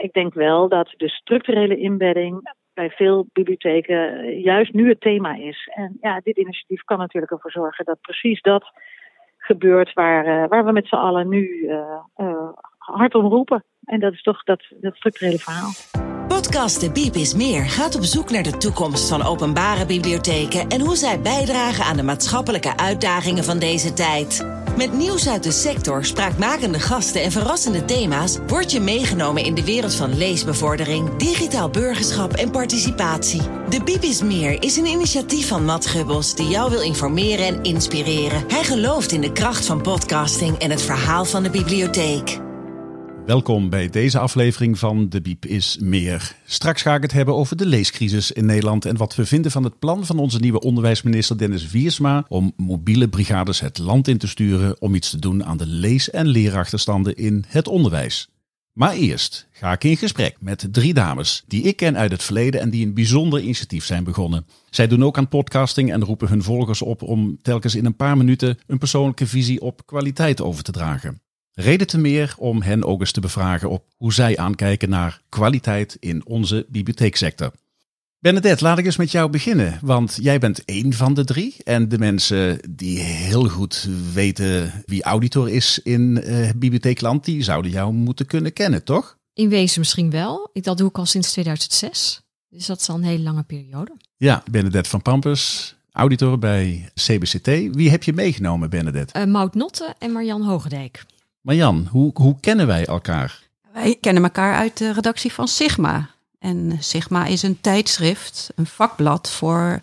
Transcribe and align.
ik 0.00 0.12
denk 0.12 0.34
wel 0.34 0.68
dat 0.68 0.94
de 0.96 1.08
structurele 1.08 1.76
inbedding 1.76 2.52
bij 2.74 2.90
veel 2.90 3.26
bibliotheken 3.32 4.30
juist 4.40 4.72
nu 4.72 4.88
het 4.88 5.00
thema 5.00 5.34
is. 5.34 5.70
En 5.74 5.96
ja, 6.00 6.20
dit 6.20 6.36
initiatief 6.36 6.82
kan 6.82 6.98
natuurlijk 6.98 7.32
ervoor 7.32 7.50
zorgen 7.50 7.84
dat 7.84 8.00
precies 8.00 8.40
dat 8.40 8.70
gebeurt 9.38 9.92
waar, 9.92 10.48
waar 10.48 10.64
we 10.64 10.72
met 10.72 10.86
z'n 10.86 10.94
allen 10.94 11.28
nu 11.28 11.70
hard 12.78 13.14
om 13.14 13.26
roepen. 13.26 13.64
En 13.84 14.00
dat 14.00 14.12
is 14.12 14.22
toch 14.22 14.42
dat, 14.42 14.64
dat 14.80 14.94
structurele 14.94 15.38
verhaal. 15.38 15.70
Podcast 16.28 16.80
De 16.80 16.92
Biep 16.92 17.14
is 17.14 17.34
Meer 17.34 17.64
gaat 17.64 17.96
op 17.96 18.02
zoek 18.02 18.30
naar 18.30 18.42
de 18.42 18.56
toekomst 18.56 19.08
van 19.08 19.22
openbare 19.22 19.86
bibliotheken 19.86 20.68
en 20.68 20.80
hoe 20.80 20.96
zij 20.96 21.20
bijdragen 21.20 21.84
aan 21.84 21.96
de 21.96 22.02
maatschappelijke 22.02 22.76
uitdagingen 22.76 23.44
van 23.44 23.58
deze 23.58 23.92
tijd. 23.92 24.57
Met 24.78 24.92
nieuws 24.92 25.28
uit 25.28 25.42
de 25.42 25.52
sector, 25.52 26.04
spraakmakende 26.04 26.80
gasten 26.80 27.22
en 27.22 27.32
verrassende 27.32 27.84
thema's 27.84 28.36
word 28.46 28.72
je 28.72 28.80
meegenomen 28.80 29.44
in 29.44 29.54
de 29.54 29.64
wereld 29.64 29.94
van 29.94 30.16
leesbevordering, 30.16 31.16
digitaal 31.16 31.70
burgerschap 31.70 32.32
en 32.32 32.50
participatie. 32.50 33.42
De 33.68 33.82
Biep 33.84 34.02
is 34.02 34.22
Meer 34.22 34.62
is 34.62 34.76
een 34.76 34.86
initiatief 34.86 35.48
van 35.48 35.64
Matt 35.64 35.86
Gubbels 35.86 36.34
die 36.34 36.48
jou 36.48 36.70
wil 36.70 36.80
informeren 36.80 37.46
en 37.46 37.62
inspireren. 37.62 38.44
Hij 38.48 38.64
gelooft 38.64 39.12
in 39.12 39.20
de 39.20 39.32
kracht 39.32 39.66
van 39.66 39.82
podcasting 39.82 40.58
en 40.58 40.70
het 40.70 40.82
verhaal 40.82 41.24
van 41.24 41.42
de 41.42 41.50
bibliotheek. 41.50 42.47
Welkom 43.28 43.70
bij 43.70 43.88
deze 43.88 44.18
aflevering 44.18 44.78
van 44.78 45.08
De 45.08 45.20
Biep 45.20 45.46
is 45.46 45.78
Meer. 45.80 46.36
Straks 46.44 46.82
ga 46.82 46.94
ik 46.94 47.02
het 47.02 47.12
hebben 47.12 47.34
over 47.34 47.56
de 47.56 47.66
leescrisis 47.66 48.32
in 48.32 48.46
Nederland 48.46 48.84
en 48.84 48.96
wat 48.96 49.14
we 49.14 49.26
vinden 49.26 49.50
van 49.50 49.64
het 49.64 49.78
plan 49.78 50.06
van 50.06 50.18
onze 50.18 50.38
nieuwe 50.38 50.60
onderwijsminister 50.60 51.38
Dennis 51.38 51.70
Wiersma 51.70 52.24
om 52.28 52.52
mobiele 52.56 53.08
brigades 53.08 53.60
het 53.60 53.78
land 53.78 54.08
in 54.08 54.18
te 54.18 54.28
sturen 54.28 54.80
om 54.80 54.94
iets 54.94 55.10
te 55.10 55.18
doen 55.18 55.44
aan 55.44 55.56
de 55.56 55.66
lees- 55.66 56.10
en 56.10 56.26
leerachterstanden 56.26 57.16
in 57.16 57.44
het 57.48 57.68
onderwijs. 57.68 58.28
Maar 58.72 58.92
eerst 58.92 59.48
ga 59.50 59.72
ik 59.72 59.84
in 59.84 59.96
gesprek 59.96 60.36
met 60.40 60.68
drie 60.70 60.94
dames 60.94 61.44
die 61.46 61.62
ik 61.62 61.76
ken 61.76 61.96
uit 61.96 62.10
het 62.10 62.22
verleden 62.22 62.60
en 62.60 62.70
die 62.70 62.86
een 62.86 62.94
bijzonder 62.94 63.40
initiatief 63.40 63.84
zijn 63.84 64.04
begonnen. 64.04 64.46
Zij 64.70 64.86
doen 64.86 65.04
ook 65.04 65.18
aan 65.18 65.28
podcasting 65.28 65.92
en 65.92 66.04
roepen 66.04 66.28
hun 66.28 66.42
volgers 66.42 66.82
op 66.82 67.02
om 67.02 67.38
telkens 67.42 67.74
in 67.74 67.84
een 67.84 67.96
paar 67.96 68.16
minuten 68.16 68.58
een 68.66 68.78
persoonlijke 68.78 69.26
visie 69.26 69.60
op 69.60 69.86
kwaliteit 69.86 70.40
over 70.40 70.62
te 70.62 70.72
dragen. 70.72 71.20
Reden 71.60 71.86
te 71.86 71.98
meer 71.98 72.34
om 72.36 72.62
hen 72.62 72.84
ook 72.84 73.00
eens 73.00 73.12
te 73.12 73.20
bevragen 73.20 73.70
op 73.70 73.84
hoe 73.96 74.12
zij 74.12 74.36
aankijken 74.36 74.88
naar 74.88 75.20
kwaliteit 75.28 75.96
in 76.00 76.26
onze 76.26 76.66
bibliotheeksector. 76.68 77.52
Bernadette, 78.18 78.64
laat 78.64 78.78
ik 78.78 78.84
eens 78.84 78.96
met 78.96 79.10
jou 79.10 79.30
beginnen. 79.30 79.78
Want 79.82 80.18
jij 80.20 80.38
bent 80.38 80.64
één 80.64 80.92
van 80.92 81.14
de 81.14 81.24
drie. 81.24 81.54
En 81.64 81.88
de 81.88 81.98
mensen 81.98 82.60
die 82.70 82.98
heel 82.98 83.48
goed 83.48 83.88
weten 84.12 84.82
wie 84.86 85.02
auditor 85.02 85.50
is 85.50 85.80
in 85.82 86.22
uh, 86.24 86.50
Bibliotheekland, 86.56 87.24
die 87.24 87.42
zouden 87.42 87.70
jou 87.70 87.92
moeten 87.92 88.26
kunnen 88.26 88.52
kennen, 88.52 88.84
toch? 88.84 89.18
In 89.34 89.48
wezen 89.48 89.80
misschien 89.80 90.10
wel. 90.10 90.50
Dat 90.52 90.78
doe 90.78 90.88
ik 90.88 90.98
al 90.98 91.06
sinds 91.06 91.32
2006. 91.32 92.20
Dus 92.48 92.66
dat 92.66 92.80
is 92.80 92.88
al 92.88 92.96
een 92.96 93.02
hele 93.02 93.22
lange 93.22 93.42
periode. 93.42 93.96
Ja, 94.16 94.42
Bernadette 94.50 94.90
van 94.90 95.02
Pampus, 95.02 95.74
auditor 95.92 96.38
bij 96.38 96.90
CBCT. 96.94 97.46
Wie 97.74 97.90
heb 97.90 98.02
je 98.02 98.12
meegenomen, 98.12 98.70
Bernadette? 98.70 99.18
Uh, 99.18 99.26
Maud 99.26 99.54
Notte 99.54 99.94
en 99.98 100.12
Marjan 100.12 100.42
Hogendijk. 100.42 101.04
Marjan, 101.40 101.88
hoe, 101.90 102.10
hoe 102.14 102.36
kennen 102.40 102.66
wij 102.66 102.86
elkaar? 102.86 103.42
Wij 103.72 103.96
kennen 104.00 104.22
elkaar 104.22 104.56
uit 104.56 104.78
de 104.78 104.92
redactie 104.92 105.32
van 105.32 105.48
Sigma. 105.48 106.10
En 106.38 106.76
Sigma 106.80 107.26
is 107.26 107.42
een 107.42 107.60
tijdschrift, 107.60 108.50
een 108.54 108.66
vakblad 108.66 109.30
voor 109.30 109.80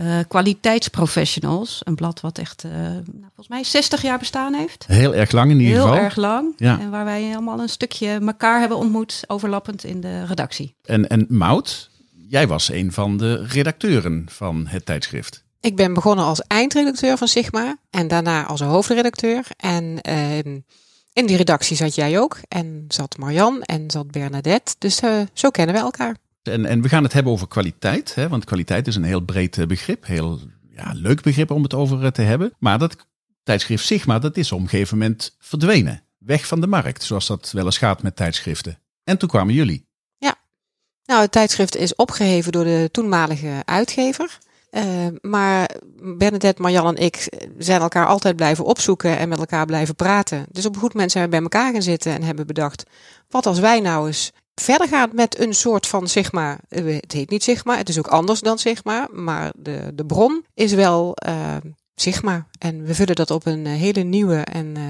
uh, 0.00 0.18
kwaliteitsprofessionals. 0.28 1.80
Een 1.84 1.94
blad 1.94 2.20
wat 2.20 2.38
echt, 2.38 2.64
uh, 2.64 2.72
nou, 2.72 3.02
volgens 3.20 3.48
mij 3.48 3.64
60 3.64 4.02
jaar 4.02 4.18
bestaan 4.18 4.54
heeft. 4.54 4.84
Heel 4.86 5.14
erg 5.14 5.32
lang 5.32 5.50
in 5.50 5.60
ieder 5.60 5.72
Heel 5.72 5.80
geval. 5.80 5.96
Heel 5.96 6.04
erg 6.04 6.16
lang. 6.16 6.54
Ja. 6.56 6.80
En 6.80 6.90
waar 6.90 7.04
wij 7.04 7.22
helemaal 7.22 7.60
een 7.60 7.68
stukje 7.68 8.08
elkaar 8.08 8.60
hebben 8.60 8.78
ontmoet, 8.78 9.24
overlappend 9.26 9.84
in 9.84 10.00
de 10.00 10.24
redactie. 10.24 10.74
En, 10.84 11.08
en 11.08 11.26
Mout, 11.28 11.90
jij 12.28 12.46
was 12.46 12.70
een 12.70 12.92
van 12.92 13.16
de 13.16 13.46
redacteuren 13.46 14.26
van 14.28 14.66
het 14.66 14.86
tijdschrift. 14.86 15.46
Ik 15.60 15.76
ben 15.76 15.94
begonnen 15.94 16.24
als 16.24 16.40
eindredacteur 16.40 17.16
van 17.16 17.28
Sigma 17.28 17.76
en 17.90 18.08
daarna 18.08 18.46
als 18.46 18.60
hoofdredacteur. 18.60 19.46
En 19.56 19.98
uh, 20.08 20.38
in 21.12 21.26
die 21.26 21.36
redactie 21.36 21.76
zat 21.76 21.94
jij 21.94 22.18
ook 22.20 22.40
en 22.48 22.84
zat 22.88 23.16
Marjan 23.16 23.62
en 23.62 23.90
zat 23.90 24.10
Bernadette. 24.10 24.74
Dus 24.78 25.02
uh, 25.02 25.20
zo 25.32 25.50
kennen 25.50 25.74
we 25.74 25.80
elkaar. 25.80 26.16
En, 26.42 26.66
en 26.66 26.82
we 26.82 26.88
gaan 26.88 27.02
het 27.02 27.12
hebben 27.12 27.32
over 27.32 27.48
kwaliteit, 27.48 28.14
hè, 28.14 28.28
want 28.28 28.44
kwaliteit 28.44 28.86
is 28.86 28.96
een 28.96 29.04
heel 29.04 29.20
breed 29.20 29.68
begrip. 29.68 30.06
Heel 30.06 30.40
ja, 30.70 30.92
leuk 30.94 31.22
begrip 31.22 31.50
om 31.50 31.62
het 31.62 31.74
over 31.74 32.12
te 32.12 32.22
hebben. 32.22 32.52
Maar 32.58 32.78
dat 32.78 32.96
tijdschrift 33.42 33.84
Sigma, 33.84 34.18
dat 34.18 34.36
is 34.36 34.52
op 34.52 34.60
een 34.60 34.68
gegeven 34.68 34.98
moment 34.98 35.36
verdwenen. 35.38 36.02
Weg 36.18 36.46
van 36.46 36.60
de 36.60 36.66
markt, 36.66 37.02
zoals 37.02 37.26
dat 37.26 37.50
wel 37.50 37.64
eens 37.64 37.78
gaat 37.78 38.02
met 38.02 38.16
tijdschriften. 38.16 38.78
En 39.04 39.18
toen 39.18 39.28
kwamen 39.28 39.54
jullie. 39.54 39.86
Ja, 40.18 40.34
nou 41.04 41.20
het 41.20 41.32
tijdschrift 41.32 41.76
is 41.76 41.94
opgeheven 41.94 42.52
door 42.52 42.64
de 42.64 42.88
toenmalige 42.92 43.62
uitgever. 43.64 44.38
Uh, 44.70 45.06
maar 45.20 45.70
Bernadette, 46.00 46.62
Marjan 46.62 46.96
en 46.96 47.04
ik 47.04 47.28
zijn 47.58 47.80
elkaar 47.80 48.06
altijd 48.06 48.36
blijven 48.36 48.64
opzoeken 48.64 49.18
en 49.18 49.28
met 49.28 49.38
elkaar 49.38 49.66
blijven 49.66 49.94
praten. 49.94 50.46
Dus 50.50 50.66
op 50.66 50.74
een 50.74 50.80
goed 50.80 50.92
moment 50.92 51.12
zijn 51.12 51.24
we 51.24 51.30
bij 51.30 51.40
elkaar 51.40 51.72
gaan 51.72 51.82
zitten 51.82 52.12
en 52.12 52.22
hebben 52.22 52.46
bedacht: 52.46 52.84
wat 53.28 53.46
als 53.46 53.58
wij 53.58 53.80
nou 53.80 54.06
eens 54.06 54.32
verder 54.54 54.88
gaan 54.88 55.10
met 55.12 55.38
een 55.38 55.54
soort 55.54 55.86
van 55.86 56.08
Sigma. 56.08 56.58
Het 56.68 57.12
heet 57.12 57.30
niet 57.30 57.42
Sigma, 57.42 57.76
het 57.76 57.88
is 57.88 57.98
ook 57.98 58.06
anders 58.06 58.40
dan 58.40 58.58
Sigma, 58.58 59.08
maar 59.12 59.52
de, 59.56 59.92
de 59.94 60.06
bron 60.06 60.44
is 60.54 60.72
wel 60.72 61.16
uh, 61.28 61.56
Sigma. 61.94 62.46
En 62.58 62.84
we 62.84 62.94
vullen 62.94 63.14
dat 63.14 63.30
op 63.30 63.46
een 63.46 63.66
hele 63.66 64.02
nieuwe 64.02 64.36
en 64.36 64.66
uh, 64.78 64.84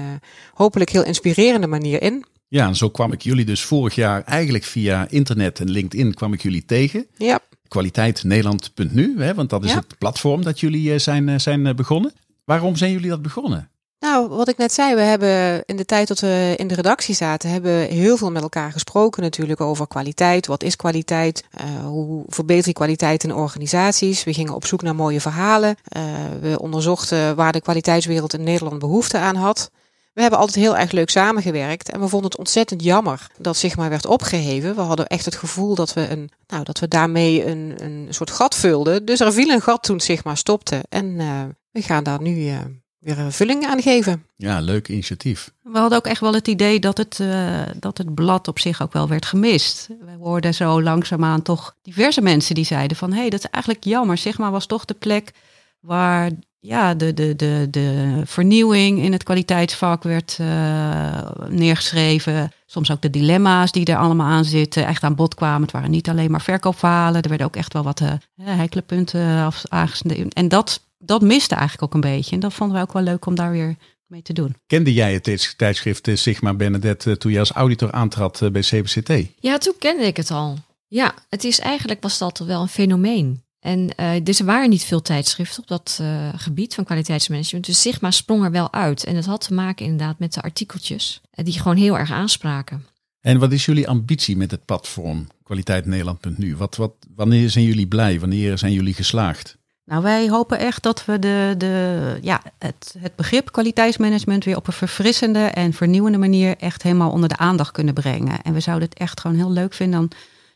hopelijk 0.53 0.89
heel 0.89 1.03
inspirerende 1.03 1.67
manier 1.67 2.01
in. 2.01 2.25
Ja, 2.47 2.67
en 2.67 2.75
zo 2.75 2.89
kwam 2.89 3.11
ik 3.11 3.21
jullie 3.21 3.45
dus 3.45 3.63
vorig 3.63 3.95
jaar 3.95 4.23
eigenlijk 4.23 4.63
via 4.63 5.07
internet 5.09 5.59
en 5.59 5.69
LinkedIn 5.69 6.13
kwam 6.13 6.33
ik 6.33 6.41
jullie 6.41 6.65
tegen. 6.65 7.07
Ja 7.17 7.39
kwaliteitnederland.nu, 7.69 9.21
hè, 9.21 9.33
want 9.33 9.49
dat 9.49 9.63
is 9.63 9.69
ja. 9.69 9.75
het 9.75 9.97
platform 9.97 10.43
dat 10.43 10.59
jullie 10.59 10.99
zijn, 10.99 11.41
zijn 11.41 11.75
begonnen. 11.75 12.11
Waarom 12.45 12.75
zijn 12.75 12.91
jullie 12.91 13.09
dat 13.09 13.21
begonnen? 13.21 13.69
Nou, 13.99 14.29
wat 14.29 14.47
ik 14.47 14.57
net 14.57 14.73
zei, 14.73 14.95
we 14.95 15.01
hebben 15.01 15.63
in 15.65 15.75
de 15.75 15.85
tijd 15.85 16.07
dat 16.07 16.19
we 16.19 16.53
in 16.57 16.67
de 16.67 16.75
redactie 16.75 17.15
zaten, 17.15 17.49
hebben 17.49 17.87
heel 17.87 18.17
veel 18.17 18.31
met 18.31 18.41
elkaar 18.41 18.71
gesproken 18.71 19.23
natuurlijk 19.23 19.61
over 19.61 19.87
kwaliteit. 19.87 20.47
Wat 20.47 20.63
is 20.63 20.75
kwaliteit? 20.75 21.43
Uh, 21.61 21.85
hoe 21.85 22.23
verbeter 22.27 22.67
je 22.67 22.73
kwaliteit 22.73 23.23
in 23.23 23.33
organisaties? 23.33 24.23
We 24.23 24.33
gingen 24.33 24.53
op 24.53 24.65
zoek 24.65 24.81
naar 24.81 24.95
mooie 24.95 25.21
verhalen. 25.21 25.75
Uh, 25.97 26.03
we 26.41 26.59
onderzochten 26.59 27.35
waar 27.35 27.51
de 27.51 27.61
kwaliteitswereld 27.61 28.33
in 28.33 28.43
Nederland 28.43 28.79
behoefte 28.79 29.17
aan 29.17 29.35
had. 29.35 29.71
We 30.19 30.25
hebben 30.25 30.43
altijd 30.43 30.65
heel 30.65 30.77
erg 30.77 30.91
leuk 30.91 31.09
samengewerkt 31.09 31.91
en 31.91 31.99
we 31.99 32.07
vonden 32.07 32.29
het 32.29 32.39
ontzettend 32.39 32.83
jammer 32.83 33.27
dat 33.37 33.57
Sigma 33.57 33.89
werd 33.89 34.05
opgeheven. 34.05 34.75
We 34.75 34.81
hadden 34.81 35.07
echt 35.07 35.25
het 35.25 35.35
gevoel 35.35 35.75
dat 35.75 35.93
we, 35.93 36.09
een, 36.09 36.29
nou, 36.47 36.63
dat 36.63 36.79
we 36.79 36.87
daarmee 36.87 37.45
een, 37.45 37.73
een 37.77 38.07
soort 38.09 38.31
gat 38.31 38.55
vulden. 38.55 39.05
Dus 39.05 39.19
er 39.19 39.33
viel 39.33 39.49
een 39.49 39.61
gat 39.61 39.83
toen 39.83 39.99
Sigma 39.99 40.35
stopte 40.35 40.83
en 40.89 41.05
uh, 41.05 41.41
we 41.71 41.81
gaan 41.81 42.03
daar 42.03 42.21
nu 42.21 42.35
uh, 42.35 42.57
weer 42.99 43.19
een 43.19 43.31
vulling 43.31 43.65
aan 43.65 43.81
geven. 43.81 44.25
Ja, 44.35 44.59
leuk 44.59 44.87
initiatief. 44.87 45.51
We 45.63 45.77
hadden 45.77 45.97
ook 45.97 46.07
echt 46.07 46.21
wel 46.21 46.33
het 46.33 46.47
idee 46.47 46.79
dat 46.79 46.97
het, 46.97 47.19
uh, 47.21 47.61
dat 47.75 47.97
het 47.97 48.13
blad 48.13 48.47
op 48.47 48.59
zich 48.59 48.81
ook 48.81 48.93
wel 48.93 49.07
werd 49.07 49.25
gemist. 49.25 49.87
We 49.87 50.11
hoorden 50.19 50.53
zo 50.53 50.81
langzaamaan 50.81 51.41
toch 51.41 51.75
diverse 51.81 52.21
mensen 52.21 52.55
die 52.55 52.65
zeiden 52.65 52.97
van... 52.97 53.11
hé, 53.11 53.19
hey, 53.19 53.29
dat 53.29 53.39
is 53.39 53.49
eigenlijk 53.49 53.83
jammer. 53.83 54.17
Sigma 54.17 54.51
was 54.51 54.65
toch 54.65 54.85
de 54.85 54.93
plek 54.93 55.31
waar 55.79 56.31
ja, 56.59 56.93
de, 56.93 57.13
de, 57.13 57.35
de, 57.35 57.67
de 57.69 58.21
vernieuwing 58.25 59.01
in 59.01 59.11
het 59.11 59.23
kwaliteitsvak 59.23 60.03
werd 60.03 60.37
uh, 60.41 61.29
neergeschreven. 61.47 62.51
Soms 62.65 62.91
ook 62.91 63.01
de 63.01 63.09
dilemma's 63.09 63.71
die 63.71 63.85
er 63.85 63.97
allemaal 63.97 64.27
aan 64.27 64.45
zitten, 64.45 64.85
echt 64.85 65.03
aan 65.03 65.15
bod 65.15 65.35
kwamen. 65.35 65.61
Het 65.61 65.71
waren 65.71 65.91
niet 65.91 66.09
alleen 66.09 66.31
maar 66.31 66.41
verkoopverhalen, 66.41 67.21
er 67.21 67.29
werden 67.29 67.47
ook 67.47 67.55
echt 67.55 67.73
wel 67.73 67.83
wat 67.83 67.99
uh, 68.01 68.11
heikele 68.41 68.81
punten 68.81 69.51
aangesneden. 69.67 70.29
En 70.29 70.47
dat, 70.47 70.81
dat 70.97 71.21
miste 71.21 71.55
eigenlijk 71.55 71.83
ook 71.83 71.93
een 71.93 72.11
beetje. 72.11 72.35
En 72.35 72.39
dat 72.39 72.53
vonden 72.53 72.77
we 72.77 72.83
ook 72.83 72.93
wel 72.93 73.03
leuk 73.03 73.25
om 73.25 73.35
daar 73.35 73.51
weer 73.51 73.75
mee 74.05 74.21
te 74.21 74.33
doen. 74.33 74.55
Kende 74.67 74.93
jij 74.93 75.13
het 75.13 75.53
tijdschrift 75.57 76.09
Sigma 76.13 76.53
Bernadette 76.53 77.17
toen 77.17 77.31
je 77.31 77.39
als 77.39 77.51
auditor 77.51 77.91
aantrad 77.91 78.49
bij 78.51 78.61
CBCT? 78.61 79.11
Ja, 79.39 79.57
toen 79.57 79.75
kende 79.79 80.03
ik 80.03 80.17
het 80.17 80.31
al. 80.31 80.57
Ja, 80.87 81.13
het 81.29 81.43
is 81.43 81.59
eigenlijk 81.59 82.01
was 82.01 82.17
dat 82.17 82.37
wel 82.37 82.61
een 82.61 82.67
fenomeen. 82.67 83.43
En 83.59 83.89
uh, 83.99 84.11
dus 84.23 84.39
er 84.39 84.45
waren 84.45 84.69
niet 84.69 84.83
veel 84.83 85.01
tijdschriften 85.01 85.61
op 85.61 85.67
dat 85.67 85.99
uh, 86.01 86.29
gebied 86.35 86.75
van 86.75 86.83
kwaliteitsmanagement. 86.83 87.65
Dus 87.65 87.81
Sigma 87.81 88.11
sprong 88.11 88.43
er 88.43 88.51
wel 88.51 88.73
uit. 88.73 89.03
En 89.03 89.15
dat 89.15 89.25
had 89.25 89.41
te 89.41 89.53
maken 89.53 89.85
inderdaad 89.85 90.19
met 90.19 90.33
de 90.33 90.41
artikeltjes, 90.41 91.21
uh, 91.35 91.45
die 91.45 91.59
gewoon 91.59 91.77
heel 91.77 91.97
erg 91.97 92.11
aanspraken. 92.11 92.85
En 93.21 93.39
wat 93.39 93.51
is 93.51 93.65
jullie 93.65 93.87
ambitie 93.87 94.37
met 94.37 94.51
het 94.51 94.65
platform 94.65 95.27
kwaliteitnederland.nu? 95.43 96.55
Wat, 96.55 96.75
wat, 96.75 96.93
wanneer 97.15 97.49
zijn 97.49 97.65
jullie 97.65 97.87
blij? 97.87 98.19
Wanneer 98.19 98.57
zijn 98.57 98.73
jullie 98.73 98.93
geslaagd? 98.93 99.57
Nou, 99.85 100.03
wij 100.03 100.29
hopen 100.29 100.59
echt 100.59 100.83
dat 100.83 101.05
we 101.05 101.19
de, 101.19 101.55
de, 101.57 102.17
ja, 102.21 102.41
het, 102.59 102.95
het 102.97 103.15
begrip 103.15 103.51
kwaliteitsmanagement 103.51 104.43
weer 104.43 104.55
op 104.55 104.67
een 104.67 104.73
verfrissende 104.73 105.39
en 105.39 105.73
vernieuwende 105.73 106.17
manier 106.17 106.57
echt 106.57 106.83
helemaal 106.83 107.11
onder 107.11 107.29
de 107.29 107.37
aandacht 107.37 107.71
kunnen 107.71 107.93
brengen. 107.93 108.41
En 108.41 108.53
we 108.53 108.59
zouden 108.59 108.89
het 108.89 108.97
echt 108.97 109.19
gewoon 109.19 109.37
heel 109.37 109.51
leuk 109.51 109.73
vinden 109.73 109.99
dan 109.99 110.11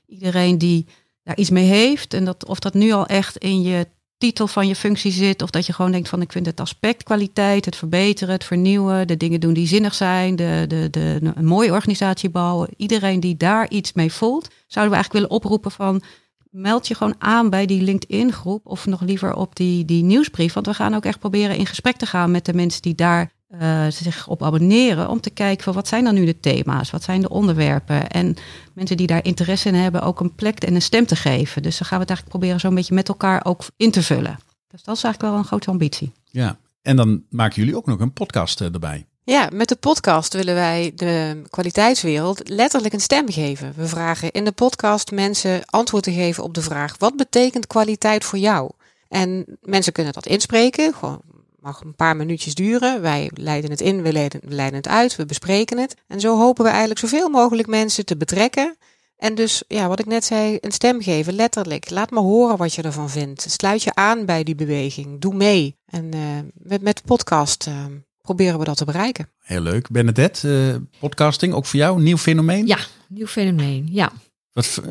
iedereen 0.08 0.58
die 0.58 0.88
daar 1.24 1.38
iets 1.38 1.50
mee 1.50 1.66
heeft. 1.66 2.14
En 2.14 2.26
dat, 2.26 2.46
of 2.46 2.60
dat 2.60 2.74
nu 2.74 2.92
al 2.92 3.06
echt 3.06 3.38
in 3.38 3.62
je 3.62 3.88
titel 4.18 4.48
van 4.48 4.68
je 4.68 4.76
functie 4.76 5.12
zit. 5.12 5.42
Of 5.42 5.50
dat 5.50 5.66
je 5.66 5.74
gewoon 5.74 5.92
denkt 5.92 6.10
van 6.10 6.22
ik 6.22 6.32
vind 6.32 6.46
het 6.46 6.60
aspect 6.60 7.04
kwaliteit, 7.04 7.66
het 7.66 7.76
verbeteren, 7.76 8.34
het 8.34 8.44
vernieuwen, 8.44 9.08
de 9.08 9.18
dingen 9.18 9.40
doen 9.40 9.54
die 9.54 9.68
zinnig 9.68 9.94
zijn, 9.94 10.36
de, 10.36 10.66
de, 10.68 10.88
de, 10.90 11.32
een 11.36 11.46
mooie 11.46 11.72
organisatie 11.72 12.30
bouwen. 12.30 12.70
Iedereen 12.78 13.20
die 13.20 13.38
daar 13.38 13.70
iets 13.70 13.94
mee 13.94 14.12
voelt, 14.12 14.50
zouden 14.68 14.94
we 14.94 15.00
eigenlijk 15.02 15.14
willen 15.14 15.30
oproepen 15.30 15.72
van 15.72 16.02
meld 16.50 16.88
je 16.88 16.96
gewoon 16.96 17.16
aan 17.18 17.50
bij 17.50 17.66
die 17.66 17.82
LinkedIn 17.82 18.32
groep 18.32 18.66
of 18.66 18.86
nog 18.86 19.02
liever 19.02 19.36
op 19.36 19.56
die, 19.56 19.86
die 19.86 20.04
nieuwsbrief. 20.04 20.54
Want 20.54 20.66
we 20.66 20.74
gaan 20.74 20.94
ook 20.94 21.06
echt 21.06 21.20
proberen 21.20 21.56
in 21.56 21.66
gesprek 21.66 21.98
te 21.98 22.06
gaan 22.06 22.32
met 22.32 22.46
de 22.46 22.54
mensen 22.54 22.82
die 22.82 22.96
daar 22.96 23.32
uh, 23.62 23.86
zich 23.90 24.28
op 24.28 24.44
abonneren. 24.44 25.10
Om 25.10 25.22
te 25.22 25.30
kijken 25.30 25.64
van 25.64 25.74
wat 25.74 25.88
zijn 25.88 26.04
dan 26.04 26.14
nu 26.14 26.26
de 26.26 26.40
thema's, 26.40 26.92
wat 26.92 27.04
zijn 27.04 27.22
de 27.22 27.30
onderwerpen. 27.30 28.10
En 28.10 28.36
mensen 28.74 28.98
die 28.98 29.08
daar 29.08 29.26
interesse 29.26 29.68
in 29.68 29.76
hebben 29.76 30.02
ook 30.02 30.20
een 30.20 30.36
plek 30.36 30.60
en 30.60 30.76
een 30.76 30.82
stem 30.82 31.06
te 31.06 31.16
geven. 31.16 31.62
Dus 31.62 31.78
dan 31.78 31.88
gaan 31.88 31.98
we 31.98 32.04
het 32.04 32.10
eigenlijk 32.10 32.30
proberen 32.30 32.60
zo'n 32.60 32.76
beetje 32.76 32.94
met 32.94 33.08
elkaar 33.08 33.46
ook 33.46 33.64
in 33.78 33.92
te 33.92 34.04
vullen. 34.04 34.40
Dus 34.68 34.84
dat 34.84 34.96
is 34.96 35.04
eigenlijk 35.04 35.34
wel 35.34 35.42
een 35.42 35.48
grote 35.48 35.70
ambitie. 35.70 36.12
Ja, 36.26 36.58
en 36.82 36.96
dan 36.96 37.24
maken 37.30 37.56
jullie 37.56 37.78
ook 37.78 37.86
nog 37.86 38.00
een 38.00 38.14
podcast 38.14 38.62
eh, 38.62 38.74
erbij. 38.74 39.06
Ja, 39.26 39.50
met 39.54 39.70
de 39.70 39.76
podcast 39.76 40.34
willen 40.34 40.56
wij 40.56 40.92
de 40.96 41.42
kwaliteitswereld 41.50 42.50
letterlijk 42.50 42.94
een 42.94 43.00
stem 43.00 43.32
geven. 43.32 43.74
We 43.76 43.88
vragen 43.88 44.32
in 44.32 44.46
de 44.46 44.52
podcast 44.52 45.12
mensen 45.12 45.66
antwoord 45.66 46.04
te 46.04 46.12
geven 46.12 46.44
op 46.44 46.54
de 46.54 46.62
vraag: 46.62 46.96
wat 46.98 47.16
betekent 47.16 47.68
kwaliteit 47.68 48.24
voor 48.24 48.40
jou? 48.40 48.72
En 49.08 49.46
mensen 49.62 49.94
kunnen 49.94 50.14
dat 50.14 50.26
inspreken, 50.26 50.94
gewoon 50.94 51.22
mag 51.64 51.82
een 51.82 51.96
paar 51.96 52.16
minuutjes 52.16 52.56
duren. 52.56 53.02
Wij 53.02 53.32
leiden 53.34 53.70
het 53.70 53.82
in, 53.82 54.02
we 54.02 54.12
leiden, 54.12 54.42
we 54.44 54.56
leiden 54.56 54.78
het 54.78 54.88
uit, 54.88 55.16
we 55.16 55.26
bespreken 55.26 55.78
het. 55.78 55.96
En 56.08 56.20
zo 56.20 56.38
hopen 56.38 56.64
we 56.64 56.70
eigenlijk 56.70 57.00
zoveel 57.00 57.30
mogelijk 57.30 57.68
mensen 57.68 58.06
te 58.06 58.18
betrekken. 58.18 58.78
En 59.18 59.36
dus, 59.36 59.64
ja, 59.68 59.88
wat 59.88 60.00
ik 60.00 60.06
net 60.06 60.26
zei, 60.26 60.58
een 60.62 60.72
stem 60.72 61.02
geven, 61.02 61.34
letterlijk. 61.34 61.90
Laat 61.90 62.12
me 62.12 62.20
horen 62.20 62.58
wat 62.58 62.74
je 62.74 62.82
ervan 62.82 63.10
vindt. 63.10 63.46
Sluit 63.50 63.84
je 63.84 63.96
aan 63.96 64.26
bij 64.26 64.44
die 64.44 64.56
beweging. 64.56 65.22
Doe 65.22 65.34
mee. 65.34 65.78
En 65.86 66.16
uh, 66.16 66.22
met, 66.54 66.82
met 66.82 66.98
de 66.98 67.04
podcast 67.06 67.68
uh, 67.68 67.86
proberen 68.22 68.60
we 68.60 68.66
dat 68.66 68.78
te 68.78 68.86
bereiken. 68.86 69.30
Heel 69.40 69.62
leuk. 69.62 69.90
Bernadette, 69.90 70.48
uh, 70.48 71.00
podcasting, 71.00 71.54
ook 71.54 71.66
voor 71.66 71.80
jou, 71.80 72.02
nieuw 72.02 72.18
fenomeen? 72.18 72.68
Ja, 72.68 72.78
nieuw 73.08 73.28
fenomeen, 73.28 73.88
ja. 73.92 74.12
Wat, 74.54 74.82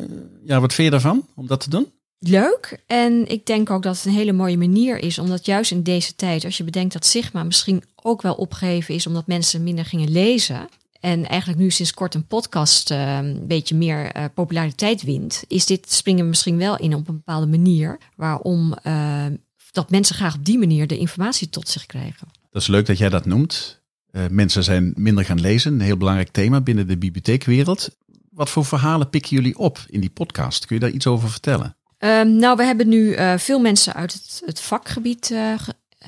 ja, 0.44 0.60
wat 0.60 0.74
vind 0.74 0.86
je 0.86 0.90
daarvan, 0.90 1.26
om 1.34 1.46
dat 1.46 1.60
te 1.60 1.70
doen? 1.70 1.92
Leuk. 2.28 2.78
En 2.86 3.28
ik 3.28 3.46
denk 3.46 3.70
ook 3.70 3.82
dat 3.82 3.96
het 3.96 4.04
een 4.04 4.12
hele 4.12 4.32
mooie 4.32 4.58
manier 4.58 4.98
is, 4.98 5.18
omdat 5.18 5.46
juist 5.46 5.70
in 5.70 5.82
deze 5.82 6.14
tijd, 6.14 6.44
als 6.44 6.56
je 6.56 6.64
bedenkt 6.64 6.92
dat 6.92 7.06
Sigma 7.06 7.44
misschien 7.44 7.82
ook 8.02 8.22
wel 8.22 8.34
opgegeven 8.34 8.94
is 8.94 9.06
omdat 9.06 9.26
mensen 9.26 9.62
minder 9.62 9.84
gingen 9.84 10.10
lezen. 10.10 10.68
En 11.00 11.28
eigenlijk 11.28 11.60
nu 11.60 11.70
sinds 11.70 11.94
kort 11.94 12.14
een 12.14 12.26
podcast 12.26 12.90
uh, 12.90 13.16
een 13.16 13.46
beetje 13.46 13.74
meer 13.74 14.16
uh, 14.16 14.24
populariteit 14.34 15.02
wint, 15.02 15.44
is 15.48 15.66
dit 15.66 15.92
springen 15.92 16.28
misschien 16.28 16.56
wel 16.56 16.78
in 16.78 16.94
op 16.94 17.08
een 17.08 17.14
bepaalde 17.14 17.46
manier. 17.46 17.98
Waarom 18.16 18.74
uh, 18.86 19.24
dat 19.70 19.90
mensen 19.90 20.14
graag 20.14 20.34
op 20.34 20.44
die 20.44 20.58
manier 20.58 20.86
de 20.86 20.98
informatie 20.98 21.48
tot 21.48 21.68
zich 21.68 21.86
krijgen. 21.86 22.28
Dat 22.50 22.62
is 22.62 22.68
leuk 22.68 22.86
dat 22.86 22.98
jij 22.98 23.08
dat 23.08 23.24
noemt. 23.24 23.82
mensen 24.30 24.64
zijn 24.64 24.92
minder 24.96 25.24
gaan 25.24 25.40
lezen, 25.40 25.72
een 25.72 25.80
heel 25.80 25.96
belangrijk 25.96 26.30
thema 26.30 26.60
binnen 26.60 26.86
de 26.86 26.98
bibliotheekwereld. 26.98 27.96
Wat 28.30 28.50
voor 28.50 28.64
verhalen 28.64 29.10
pikken 29.10 29.36
jullie 29.36 29.58
op 29.58 29.84
in 29.88 30.00
die 30.00 30.10
podcast? 30.10 30.66
Kun 30.66 30.76
je 30.76 30.82
daar 30.82 30.90
iets 30.90 31.06
over 31.06 31.30
vertellen? 31.30 31.76
Um, 32.04 32.36
nou, 32.36 32.56
we 32.56 32.64
hebben 32.64 32.88
nu 32.88 33.16
uh, 33.16 33.34
veel 33.36 33.60
mensen 33.60 33.94
uit 33.94 34.12
het, 34.12 34.42
het 34.44 34.60
vakgebied 34.60 35.30
uh, 35.30 35.54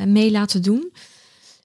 mee 0.06 0.30
laten 0.30 0.62
doen. 0.62 0.92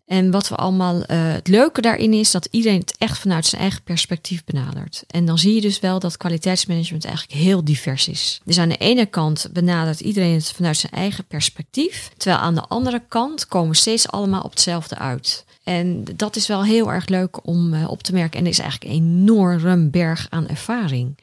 En 0.05 0.31
wat 0.31 0.49
we 0.49 0.55
allemaal, 0.55 1.01
het 1.07 1.47
leuke 1.47 1.81
daarin 1.81 2.13
is 2.13 2.31
dat 2.31 2.47
iedereen 2.51 2.79
het 2.79 2.95
echt 2.97 3.17
vanuit 3.17 3.45
zijn 3.45 3.61
eigen 3.61 3.83
perspectief 3.83 4.43
benadert. 4.43 5.03
En 5.07 5.25
dan 5.25 5.37
zie 5.37 5.53
je 5.55 5.61
dus 5.61 5.79
wel 5.79 5.99
dat 5.99 6.17
kwaliteitsmanagement 6.17 7.05
eigenlijk 7.05 7.39
heel 7.39 7.63
divers 7.63 8.07
is. 8.07 8.41
Dus 8.45 8.59
aan 8.59 8.69
de 8.69 8.77
ene 8.77 9.05
kant 9.05 9.47
benadert 9.53 9.99
iedereen 9.99 10.33
het 10.33 10.51
vanuit 10.51 10.77
zijn 10.77 10.91
eigen 10.91 11.25
perspectief. 11.25 12.11
Terwijl 12.17 12.41
aan 12.41 12.55
de 12.55 12.67
andere 12.67 13.01
kant 13.07 13.47
komen 13.47 13.75
steeds 13.75 14.07
allemaal 14.07 14.41
op 14.41 14.49
hetzelfde 14.49 14.97
uit. 14.97 15.45
En 15.63 16.03
dat 16.15 16.35
is 16.35 16.47
wel 16.47 16.63
heel 16.63 16.91
erg 16.91 17.07
leuk 17.07 17.47
om 17.47 17.85
op 17.85 18.03
te 18.03 18.13
merken. 18.13 18.39
En 18.39 18.47
is 18.47 18.59
eigenlijk 18.59 18.91
een 18.91 18.97
enorm 18.97 19.89
berg 19.89 20.27
aan 20.29 20.47
ervaring. 20.47 21.17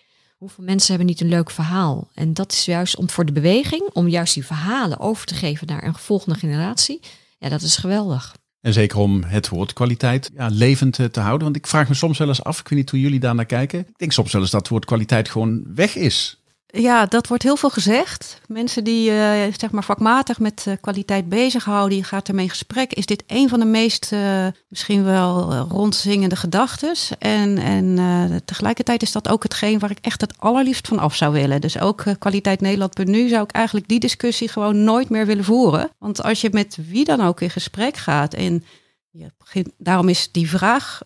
Hoeveel 0.47 0.65
mensen 0.65 0.89
hebben 0.89 1.07
niet 1.07 1.21
een 1.21 1.29
leuk 1.29 1.51
verhaal? 1.51 2.09
En 2.15 2.35
dat 2.35 2.53
is 2.53 2.65
juist 2.65 2.97
om 2.97 3.11
voor 3.11 3.25
de 3.25 3.33
beweging, 3.33 3.83
om 3.93 4.09
juist 4.09 4.35
die 4.35 4.47
verhalen 4.47 5.01
over 5.01 5.27
te 5.27 5.35
geven 5.35 5.67
naar 5.67 5.85
een 5.85 5.95
volgende 5.95 6.39
generatie. 6.39 7.01
Ja, 7.39 7.49
dat 7.49 7.63
is 7.63 7.77
geweldig. 7.77 8.37
En 8.61 8.73
zeker 8.73 8.99
om 8.99 9.23
het 9.23 9.49
woord 9.49 9.73
kwaliteit 9.73 10.31
ja, 10.35 10.49
levend 10.49 10.95
te 11.13 11.21
houden. 11.21 11.43
Want 11.43 11.57
ik 11.57 11.67
vraag 11.67 11.89
me 11.89 11.95
soms 11.95 12.19
wel 12.19 12.29
eens 12.29 12.45
af, 12.45 12.61
ik 12.61 12.69
weet 12.69 12.79
niet 12.79 12.91
hoe 12.91 13.01
jullie 13.01 13.21
daar 13.21 13.35
naar 13.35 13.47
kijken. 13.47 13.79
Ik 13.79 13.97
denk 13.99 14.13
soms 14.13 14.33
wel 14.33 14.43
eens 14.43 14.51
dat 14.51 14.61
het 14.61 14.71
woord 14.71 14.85
kwaliteit 14.85 15.29
gewoon 15.29 15.75
weg 15.75 15.97
is. 15.97 16.43
Ja, 16.67 17.07
dat 17.07 17.27
wordt 17.27 17.43
heel 17.43 17.57
veel 17.57 17.71
gezegd. 17.71 18.41
Mensen 18.47 18.85
die 18.85 19.11
uh, 19.11 19.43
zeg 19.57 19.71
maar 19.71 19.85
vakmatig 19.85 20.39
met 20.39 20.65
uh, 20.69 20.75
kwaliteit 20.81 21.29
bezighouden, 21.29 21.91
die 21.91 22.05
gaat 22.05 22.29
ermee 22.29 22.45
in 22.45 22.51
gesprek. 22.51 22.93
Is 22.93 23.07
dit 23.07 23.25
een 23.27 23.49
van 23.49 23.61
de 23.61 23.67
meest 23.67 24.13
uh, 24.13 24.47
misschien 24.69 25.05
wel 25.05 25.53
rondzingende 25.55 26.37
gedachten? 26.37 26.95
En, 27.19 27.59
en 27.59 28.43
tegelijkertijd 28.45 29.03
is 29.03 29.13
dat 29.13 29.29
ook 29.29 29.43
hetgeen 29.43 29.79
waar 29.79 29.91
ik 29.91 29.99
echt 30.01 30.21
het 30.21 30.39
allerliefst 30.39 30.89
van 30.89 30.99
af 30.99 31.15
zou 31.15 31.33
willen. 31.33 31.61
Dus 31.61 31.79
ook 31.79 32.05
kwaliteit 32.19 32.61
Nederland.nu 32.61 33.29
zou 33.29 33.43
ik 33.43 33.51
eigenlijk 33.51 33.89
die 33.89 34.01
discussie 34.01 34.49
gewoon 34.49 34.85
nooit 34.85 35.09
meer 35.09 35.27
willen 35.27 35.45
voeren. 35.45 35.91
Want 35.99 36.23
als 36.23 36.41
je 36.41 36.49
met 36.53 36.79
wie 36.89 37.05
dan 37.05 37.21
ook 37.21 37.41
in 37.41 37.51
gesprek 37.51 37.97
gaat 37.97 38.35
en 38.35 38.65
je 39.11 39.33
begint, 39.39 39.69
daarom 39.79 40.09
is 40.09 40.33
die 40.33 40.49
vraag 40.49 41.01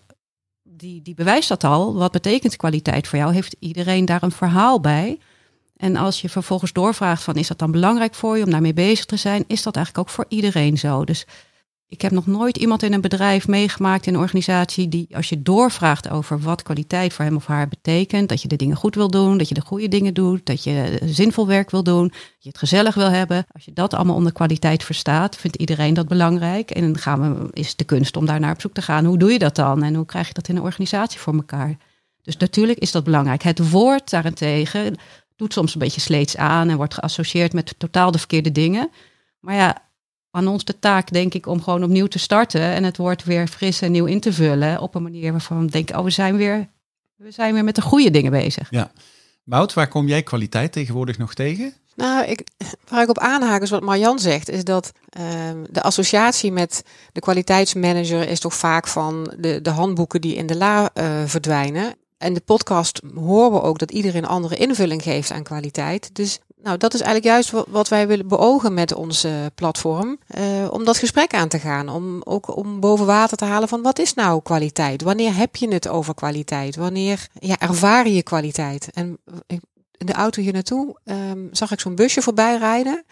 die, 0.63 1.03
die 1.03 1.15
bewijst 1.15 1.49
dat 1.49 1.65
al. 1.65 1.95
Wat 1.95 2.13
betekent 2.13 2.57
kwaliteit 2.57 3.09
voor 3.09 3.19
jou? 3.19 3.33
Heeft 3.33 3.57
iedereen 3.59 4.05
daar 4.05 4.23
een 4.23 4.33
verhaal 4.33 4.81
bij? 4.81 5.19
En 5.81 5.97
als 5.97 6.21
je 6.21 6.29
vervolgens 6.29 6.73
doorvraagt 6.73 7.23
van 7.23 7.35
is 7.35 7.49
dat 7.49 7.59
dan 7.59 7.71
belangrijk 7.71 8.15
voor 8.15 8.37
je 8.37 8.45
om 8.45 8.51
daarmee 8.51 8.75
bezig 8.75 9.05
te 9.05 9.17
zijn, 9.17 9.45
is 9.47 9.63
dat 9.63 9.77
eigenlijk 9.77 10.09
ook 10.09 10.15
voor 10.15 10.25
iedereen 10.29 10.79
zo. 10.79 11.05
Dus 11.05 11.27
ik 11.87 12.01
heb 12.01 12.13
nog 12.13 12.27
nooit 12.27 12.57
iemand 12.57 12.83
in 12.83 12.93
een 12.93 13.01
bedrijf 13.01 13.49
meegemaakt 13.49 14.07
in 14.07 14.15
een 14.15 14.21
organisatie 14.21 14.89
die 14.89 15.17
als 15.17 15.29
je 15.29 15.43
doorvraagt 15.43 16.11
over 16.11 16.41
wat 16.41 16.63
kwaliteit 16.63 17.13
voor 17.13 17.25
hem 17.25 17.37
of 17.37 17.47
haar 17.47 17.69
betekent, 17.69 18.29
dat 18.29 18.43
je 18.43 18.49
de 18.49 18.57
dingen 18.57 18.77
goed 18.77 18.95
wil 18.95 19.11
doen, 19.11 19.39
dat 19.39 19.49
je 19.49 19.55
de 19.55 19.61
goede 19.61 19.89
dingen 19.89 20.15
doet, 20.15 20.47
dat 20.47 20.65
je 20.65 21.01
zinvol 21.05 21.47
werk 21.47 21.71
wil 21.71 21.83
doen, 21.83 22.09
dat 22.09 22.37
je 22.39 22.49
het 22.49 22.59
gezellig 22.59 22.95
wil 22.95 23.11
hebben. 23.11 23.47
Als 23.53 23.65
je 23.65 23.73
dat 23.73 23.95
allemaal 23.95 24.17
onder 24.17 24.33
kwaliteit 24.33 24.85
verstaat, 24.85 25.37
vindt 25.37 25.57
iedereen 25.57 25.95
dat 25.95 26.09
belangrijk. 26.09 26.71
En 26.71 26.83
dan 26.83 26.99
gaan 26.99 27.21
we, 27.21 27.49
is 27.53 27.77
de 27.77 27.85
kunst 27.85 28.17
om 28.17 28.27
daar 28.27 28.41
naar 28.41 28.53
op 28.53 28.61
zoek 28.61 28.75
te 28.75 28.83
gaan. 28.83 29.05
Hoe 29.05 29.19
doe 29.19 29.33
je 29.33 29.39
dat 29.39 29.57
dan? 29.57 29.83
En 29.83 29.95
hoe 29.95 30.07
krijg 30.07 30.27
je 30.27 30.35
dat 30.35 30.49
in 30.49 30.57
een 30.57 30.63
organisatie 30.63 31.21
voor 31.21 31.35
elkaar? 31.35 31.77
Dus 32.23 32.37
natuurlijk 32.37 32.79
is 32.79 32.93
dat 32.93 33.05
belangrijk. 33.05 33.43
Het 33.43 33.71
woord 33.71 34.11
daarentegen, 34.11 34.97
doet 35.41 35.53
soms 35.53 35.75
een 35.75 35.81
beetje 35.81 36.01
sleets 36.01 36.37
aan 36.37 36.69
en 36.69 36.77
wordt 36.77 36.95
geassocieerd 36.95 37.53
met 37.53 37.75
totaal 37.79 38.11
de 38.11 38.19
verkeerde 38.19 38.53
dingen. 38.53 38.91
Maar 39.39 39.55
ja, 39.55 39.83
aan 40.31 40.49
ons 40.49 40.65
de 40.65 40.79
taak, 40.79 41.13
denk 41.13 41.35
ik, 41.35 41.47
om 41.47 41.63
gewoon 41.63 41.85
opnieuw 41.85 42.07
te 42.07 42.19
starten 42.19 42.61
en 42.61 42.85
het 42.85 42.97
woord 42.97 43.25
weer 43.25 43.49
fris 43.49 43.81
en 43.81 43.93
nieuw 43.93 44.05
in 44.05 44.21
te 44.21 44.33
vullen. 44.33 44.81
Op 44.81 44.95
een 44.95 45.03
manier 45.03 45.31
waarvan 45.31 45.65
we 45.65 45.71
denken, 45.71 45.99
oh, 45.99 46.05
we 46.05 46.11
zijn 46.11 46.37
weer, 46.37 46.69
we 47.17 47.31
zijn 47.31 47.55
weer 47.55 47.65
met 47.65 47.75
de 47.75 47.83
goede 47.83 48.11
dingen 48.11 48.31
bezig. 48.31 48.71
Ja. 48.71 48.93
Wout, 49.45 49.75
waar 49.75 49.89
kom 49.89 50.09
jij 50.09 50.23
kwaliteit 50.23 50.73
tegenwoordig 50.73 51.19
nog 51.19 51.35
tegen? 51.35 51.75
Nou, 51.95 52.27
ik, 52.27 52.47
waar 52.89 53.03
ik 53.03 53.09
op 53.09 53.19
aanhaak 53.19 53.63
is 53.63 53.71
wat 53.71 53.83
Marjan 53.83 54.19
zegt, 54.19 54.49
is 54.49 54.65
dat 54.65 54.93
uh, 55.19 55.25
de 55.71 55.83
associatie 55.83 56.53
met 56.53 56.85
de 57.13 57.21
kwaliteitsmanager 57.21 58.29
is 58.29 58.41
toch 58.41 58.55
vaak 58.55 58.87
van 58.87 59.35
de, 59.39 59.63
de 59.63 59.71
handboeken 59.71 60.21
die 60.21 60.35
in 60.35 60.47
de 60.47 60.57
la 60.57 60.91
uh, 60.95 61.23
verdwijnen. 61.27 61.95
En 62.21 62.35
de 62.35 62.41
podcast 62.41 63.01
horen 63.15 63.53
we 63.53 63.63
ook 63.63 63.79
dat 63.79 63.91
iedereen 63.91 64.23
een 64.23 64.29
andere 64.29 64.57
invulling 64.57 65.03
geeft 65.03 65.31
aan 65.31 65.43
kwaliteit. 65.43 66.15
Dus 66.15 66.39
nou, 66.63 66.77
dat 66.77 66.95
is 66.95 67.01
eigenlijk 67.01 67.35
juist 67.35 67.67
wat 67.69 67.89
wij 67.89 68.07
willen 68.07 68.29
beogen 68.29 68.75
met 68.75 68.95
ons 68.95 69.27
platform. 69.55 70.19
Uh, 70.39 70.71
om 70.71 70.85
dat 70.85 70.99
gesprek 70.99 71.35
aan 71.35 71.49
te 71.49 71.59
gaan. 71.59 71.89
Om 71.89 72.23
ook 72.25 72.57
om 72.57 72.81
boven 72.81 73.07
water 73.07 73.37
te 73.37 73.45
halen 73.45 73.69
van 73.69 73.83
wat 73.83 73.99
is 73.99 74.15
nou 74.15 74.43
kwaliteit? 74.43 75.03
Wanneer 75.03 75.37
heb 75.37 75.57
je 75.57 75.69
het 75.69 75.89
over 75.89 76.15
kwaliteit? 76.15 76.77
Wanneer 76.77 77.27
ja, 77.39 77.59
ervaar 77.59 78.09
je 78.09 78.23
kwaliteit? 78.23 78.89
En 78.93 79.19
in 79.97 80.07
de 80.07 80.13
auto 80.13 80.43
hier 80.43 80.53
naartoe 80.53 80.97
um, 81.05 81.49
zag 81.53 81.73
ik 81.73 81.81
zo'n 81.81 81.95
busje 81.95 82.23
voorbij 82.23 82.57
rijden. 82.57 83.05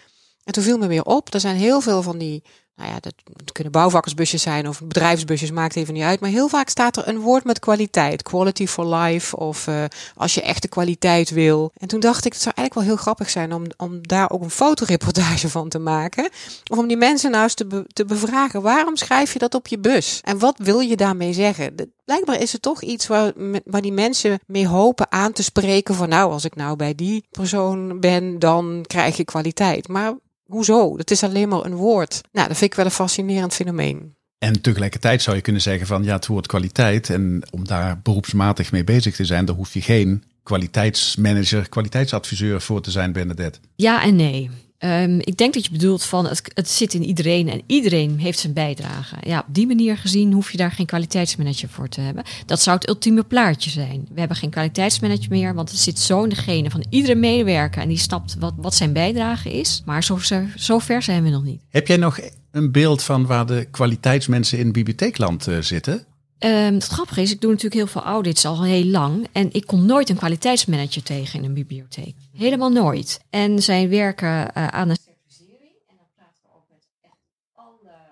En 0.45 0.53
toen 0.53 0.63
viel 0.63 0.79
me 0.79 0.87
weer 0.87 1.05
op, 1.05 1.35
er 1.35 1.41
zijn 1.41 1.57
heel 1.57 1.81
veel 1.81 2.03
van 2.03 2.19
die 2.19 2.43
nou 2.79 2.91
ja, 2.91 3.01
dat, 3.01 3.15
kunnen 3.53 3.73
bouwvakkersbusjes 3.73 4.43
zijn 4.43 4.69
of 4.69 4.83
bedrijfsbusjes, 4.83 5.51
maakt 5.51 5.77
even 5.77 5.95
niet 5.95 6.03
uit. 6.03 6.21
Maar 6.21 6.31
heel 6.31 6.49
vaak 6.49 6.69
staat 6.69 6.97
er 6.97 7.09
een 7.09 7.19
woord 7.19 7.45
met 7.45 7.59
kwaliteit. 7.59 8.23
Quality 8.23 8.67
for 8.67 8.95
life 8.95 9.37
of 9.37 9.67
uh, 9.67 9.85
als 10.17 10.35
je 10.35 10.43
echte 10.43 10.69
kwaliteit 10.69 11.31
wil. 11.31 11.73
En 11.77 11.89
toen 11.89 12.01
dacht 12.01 12.25
ik, 12.25 12.33
het 12.33 12.43
zou 12.43 12.55
eigenlijk 12.55 12.87
wel 12.87 12.97
heel 12.97 13.05
grappig 13.05 13.31
zijn 13.31 13.53
om, 13.53 13.65
om 13.77 14.07
daar 14.07 14.31
ook 14.31 14.43
een 14.43 14.51
fotoreportage 14.51 15.49
van 15.49 15.69
te 15.69 15.79
maken. 15.79 16.29
Of 16.71 16.79
om 16.79 16.87
die 16.87 16.97
mensen 16.97 17.31
nou 17.31 17.43
eens 17.43 17.55
te, 17.55 17.85
te 17.93 18.05
bevragen. 18.05 18.63
Waarom 18.63 18.97
schrijf 18.97 19.33
je 19.33 19.39
dat 19.39 19.55
op 19.55 19.67
je 19.67 19.79
bus? 19.79 20.21
En 20.25 20.39
wat 20.39 20.59
wil 20.59 20.81
je 20.81 20.97
daarmee 20.97 21.33
zeggen? 21.33 21.75
Blijkbaar 22.05 22.41
is 22.41 22.53
het 22.53 22.63
toch 22.63 22.83
iets 22.83 23.07
waar, 23.07 23.33
waar 23.65 23.83
die 23.83 23.93
mensen 23.93 24.39
mee 24.47 24.67
hopen 24.67 25.13
aan 25.13 25.33
te 25.33 25.43
spreken. 25.43 25.95
Van 25.95 26.09
nou, 26.09 26.33
als 26.33 26.45
ik 26.45 26.55
nou 26.55 26.77
bij 26.77 26.95
die 26.95 27.25
persoon 27.31 28.01
ben, 28.01 28.39
dan 28.39 28.85
krijg 28.87 29.17
je 29.17 29.25
kwaliteit. 29.25 29.89
Maar 29.89 30.15
hoezo? 30.49 30.97
Dat 30.97 31.11
is 31.11 31.23
alleen 31.23 31.49
maar 31.49 31.65
een 31.65 31.75
woord. 31.75 32.21
Nou, 32.33 32.49
dat 32.49 32.57
vind 32.57 32.71
ik 32.71 32.77
wel 32.77 32.87
een 32.87 32.91
fascinerend 32.91 33.55
fenomeen. 33.55 34.17
En 34.39 34.61
tegelijkertijd 34.61 35.23
zou 35.23 35.37
je 35.37 35.43
kunnen 35.43 35.63
zeggen 35.63 35.87
van 35.87 36.05
ja, 36.05 36.15
het 36.15 36.27
woord 36.27 36.47
kwaliteit. 36.47 37.11
En 37.11 37.43
om 37.51 37.67
daar 37.67 38.01
beroepsmatig 38.03 38.73
mee 38.73 38.85
bezig 38.85 39.17
te 39.17 39.25
zijn, 39.25 39.45
daar 39.45 39.57
hoef 39.57 39.75
je 39.75 39.83
geen 39.83 40.25
kwaliteitsmanager, 40.43 41.69
kwaliteitsadviseur 41.69 42.61
voor 42.61 42.81
te 42.81 42.91
zijn, 42.91 43.13
Bernadette. 43.13 43.59
Ja 43.77 44.03
en 44.03 44.17
nee. 44.17 44.51
Ehm, 44.79 45.19
ik 45.19 45.37
denk 45.37 45.55
dat 45.55 45.65
je 45.65 45.71
bedoelt 45.71 46.05
van 46.05 46.27
het, 46.27 46.69
zit 46.71 46.95
in 46.95 47.05
iedereen 47.05 47.49
en 47.49 47.63
iedereen 47.67 48.19
heeft 48.19 48.39
zijn 48.39 48.53
bijdrage. 48.53 49.17
Ja, 49.21 49.45
op 49.49 49.55
die 49.55 49.67
manier 49.67 49.97
gezien 49.97 50.33
hoef 50.33 50.51
je 50.51 50.57
daar 50.57 50.73
geen 50.73 50.87
kwaliteitsmanager 50.87 51.69
voor 51.69 51.89
te 51.89 52.01
hebben. 52.01 52.25
Dat 52.47 52.63
zou 52.63 52.77
het 52.77 52.89
ultieme 52.89 53.23
plaatje 53.23 53.71
zijn. 53.71 54.07
We 54.13 54.19
hebben 54.19 54.37
geen 54.37 54.51
kwaliteitsmanager 54.51 55.27
meer, 55.31 55.55
want 55.55 55.71
het 55.71 55.79
zit 55.79 55.99
zo 55.99 56.23
in 56.23 56.29
degene 56.29 56.71
van 56.71 56.85
iedere 56.91 57.15
medewerker 57.15 57.83
en 57.83 57.89
die 57.89 57.99
snapt 57.99 58.37
wat, 58.39 58.55
wat 58.57 58.75
zijn 58.75 58.93
bijdrage 58.93 59.53
is. 59.53 59.83
Maar 59.85 60.05
zo, 60.05 60.19
zo 60.57 60.79
ver 60.79 61.03
zijn 61.03 61.23
we 61.23 61.31
nog 61.31 61.45
niet. 61.45 61.63
Heb 61.69 61.87
jij 61.87 61.97
nog 61.97 62.19
een 62.51 62.73
beeld 62.73 63.03
van 63.03 63.27
waar 63.27 63.47
de 63.47 63.67
kwaliteitsmensen 63.71 64.59
in 64.59 64.73
bibliotheekland 64.73 65.49
uh, 65.49 65.61
zitten? 65.61 66.07
Um, 66.41 66.75
het 66.75 66.87
grappige 66.87 67.21
is, 67.23 67.33
ik 67.33 67.41
doe 67.41 67.51
natuurlijk 67.51 67.81
heel 67.81 67.87
veel 67.87 68.03
audits 68.03 68.45
al 68.45 68.65
heel 68.65 68.85
lang. 68.85 69.29
En 69.33 69.53
ik 69.53 69.67
kom 69.67 69.87
nooit 69.87 70.09
een 70.09 70.17
kwaliteitsmanager 70.17 71.03
tegen 71.03 71.39
in 71.39 71.45
een 71.45 71.55
bibliotheek. 71.55 72.15
Helemaal 72.33 72.71
nooit. 72.71 73.21
En 73.31 73.63
zij 73.63 73.89
werken 73.89 74.29
uh, 74.29 74.67
aan 74.67 74.89
een 74.89 74.97
certificering. 74.97 75.73
En 75.89 75.97
dan 75.97 76.07
praten 76.17 76.43
we 76.43 76.49
ook 76.55 76.65
met 76.71 76.87
echt 77.01 77.13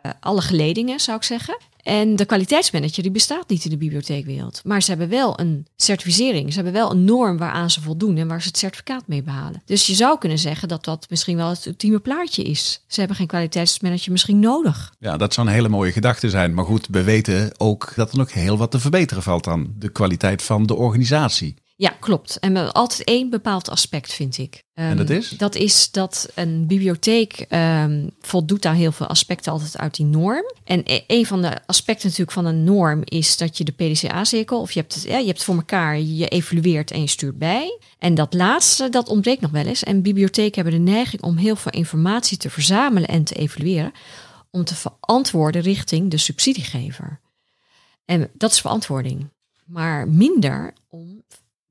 alle, 0.07 0.15
uh, 0.15 0.21
alle 0.21 0.41
geledingen, 0.41 1.01
zou 1.01 1.17
ik 1.17 1.23
zeggen. 1.23 1.59
En 1.87 2.17
de 2.17 2.25
kwaliteitsmanager 2.25 3.03
die 3.03 3.13
bestaat 3.13 3.49
niet 3.49 3.65
in 3.65 3.71
de 3.71 3.77
bibliotheekwereld. 3.77 4.61
Maar 4.65 4.83
ze 4.83 4.91
hebben 4.91 5.09
wel 5.09 5.41
een 5.41 5.67
certificering. 5.77 6.49
Ze 6.49 6.55
hebben 6.55 6.73
wel 6.73 6.91
een 6.91 7.05
norm 7.05 7.39
waaraan 7.39 7.71
ze 7.71 7.81
voldoen 7.81 8.17
en 8.17 8.29
waar 8.29 8.43
ze 8.43 8.49
het 8.49 8.59
certificaat 8.59 9.03
mee 9.07 9.23
behalen. 9.23 9.63
Dus 9.65 9.87
je 9.87 9.95
zou 9.95 10.19
kunnen 10.19 10.39
zeggen 10.39 10.69
dat 10.69 10.85
dat 10.85 11.07
misschien 11.11 11.37
wel 11.37 11.49
het 11.49 11.67
ultieme 11.67 11.99
plaatje 11.99 12.43
is. 12.43 12.83
Ze 12.87 12.99
hebben 12.99 13.17
geen 13.17 13.27
kwaliteitsmanager 13.27 14.13
misschien 14.13 14.41
nodig. 14.41 14.95
Ja, 14.99 15.17
dat 15.17 15.35
zou 15.35 15.47
een 15.47 15.53
hele 15.53 15.69
mooie 15.69 15.93
gedachte 15.93 16.31
zijn. 16.31 16.55
Maar 16.55 16.65
goed, 16.65 16.87
we 16.91 17.03
weten 17.03 17.53
ook 17.57 17.93
dat 17.97 18.13
er 18.13 18.19
nog 18.19 18.33
heel 18.33 18.57
wat 18.57 18.71
te 18.71 18.81
verbeteren 18.81 19.23
valt 19.23 19.47
aan 19.47 19.75
de 19.79 19.89
kwaliteit 19.89 20.43
van 20.43 20.67
de 20.67 20.75
organisatie. 20.75 21.55
Ja, 21.79 21.91
klopt. 22.01 22.39
En 22.39 22.73
altijd 22.73 23.05
één 23.05 23.31
bepaald 23.31 23.71
aspect, 23.71 24.13
vind 24.13 24.39
ik. 24.39 24.63
en 24.75 24.97
dat 24.97 25.11
Um, 25.11 25.17
is? 25.17 25.29
Dat 25.29 25.55
is 25.55 25.91
dat 25.91 26.29
een 26.35 26.67
bibliotheek 26.67 27.47
um, 27.51 28.11
voldoet 28.21 28.67
aan 28.67 28.75
heel 28.75 28.93
veel 28.93 29.07
aspecten 29.07 29.53
altijd 29.53 29.79
uit 29.79 29.95
die 29.95 30.07
norm. 30.07 30.53
En 30.65 30.83
e- 30.85 31.05
een 31.07 31.27
van 31.27 31.43
de 31.43 31.59
aspecten 31.67 32.05
natuurlijk 32.05 32.33
van 32.33 32.45
een 32.45 32.65
norm 32.65 33.01
is 33.05 33.37
dat 33.37 33.59
je 33.59 33.65
de 33.65 33.73
PDCA-cirkel, 33.73 34.61
of 34.61 34.73
je 34.73 34.81
hebt, 34.81 34.95
het, 34.95 35.03
ja, 35.03 35.19
je 35.19 35.25
hebt 35.25 35.37
het 35.37 35.45
voor 35.47 35.55
elkaar, 35.55 35.99
je 35.99 36.29
evalueert 36.29 36.91
en 36.91 37.01
je 37.01 37.07
stuurt 37.07 37.39
bij. 37.39 37.79
En 37.99 38.15
dat 38.15 38.35
laatste, 38.35 38.89
dat 38.89 39.09
ontbreekt 39.09 39.41
nog 39.41 39.51
wel 39.51 39.67
eens. 39.67 39.83
En 39.83 40.03
bibliotheken 40.03 40.63
hebben 40.63 40.85
de 40.85 40.91
neiging 40.91 41.23
om 41.23 41.37
heel 41.37 41.57
veel 41.57 41.73
informatie 41.73 42.37
te 42.37 42.51
verzamelen 42.51 43.09
en 43.09 43.25
te 43.25 43.35
evalueren, 43.35 43.93
om 44.51 44.65
te 44.65 44.75
verantwoorden 44.75 45.63
richting 45.63 46.11
de 46.11 46.19
subsidiegever. 46.19 47.21
En 48.05 48.31
dat 48.35 48.51
is 48.51 48.61
verantwoording. 48.61 49.31
Maar 49.67 50.09
minder 50.09 50.73
om 50.89 51.25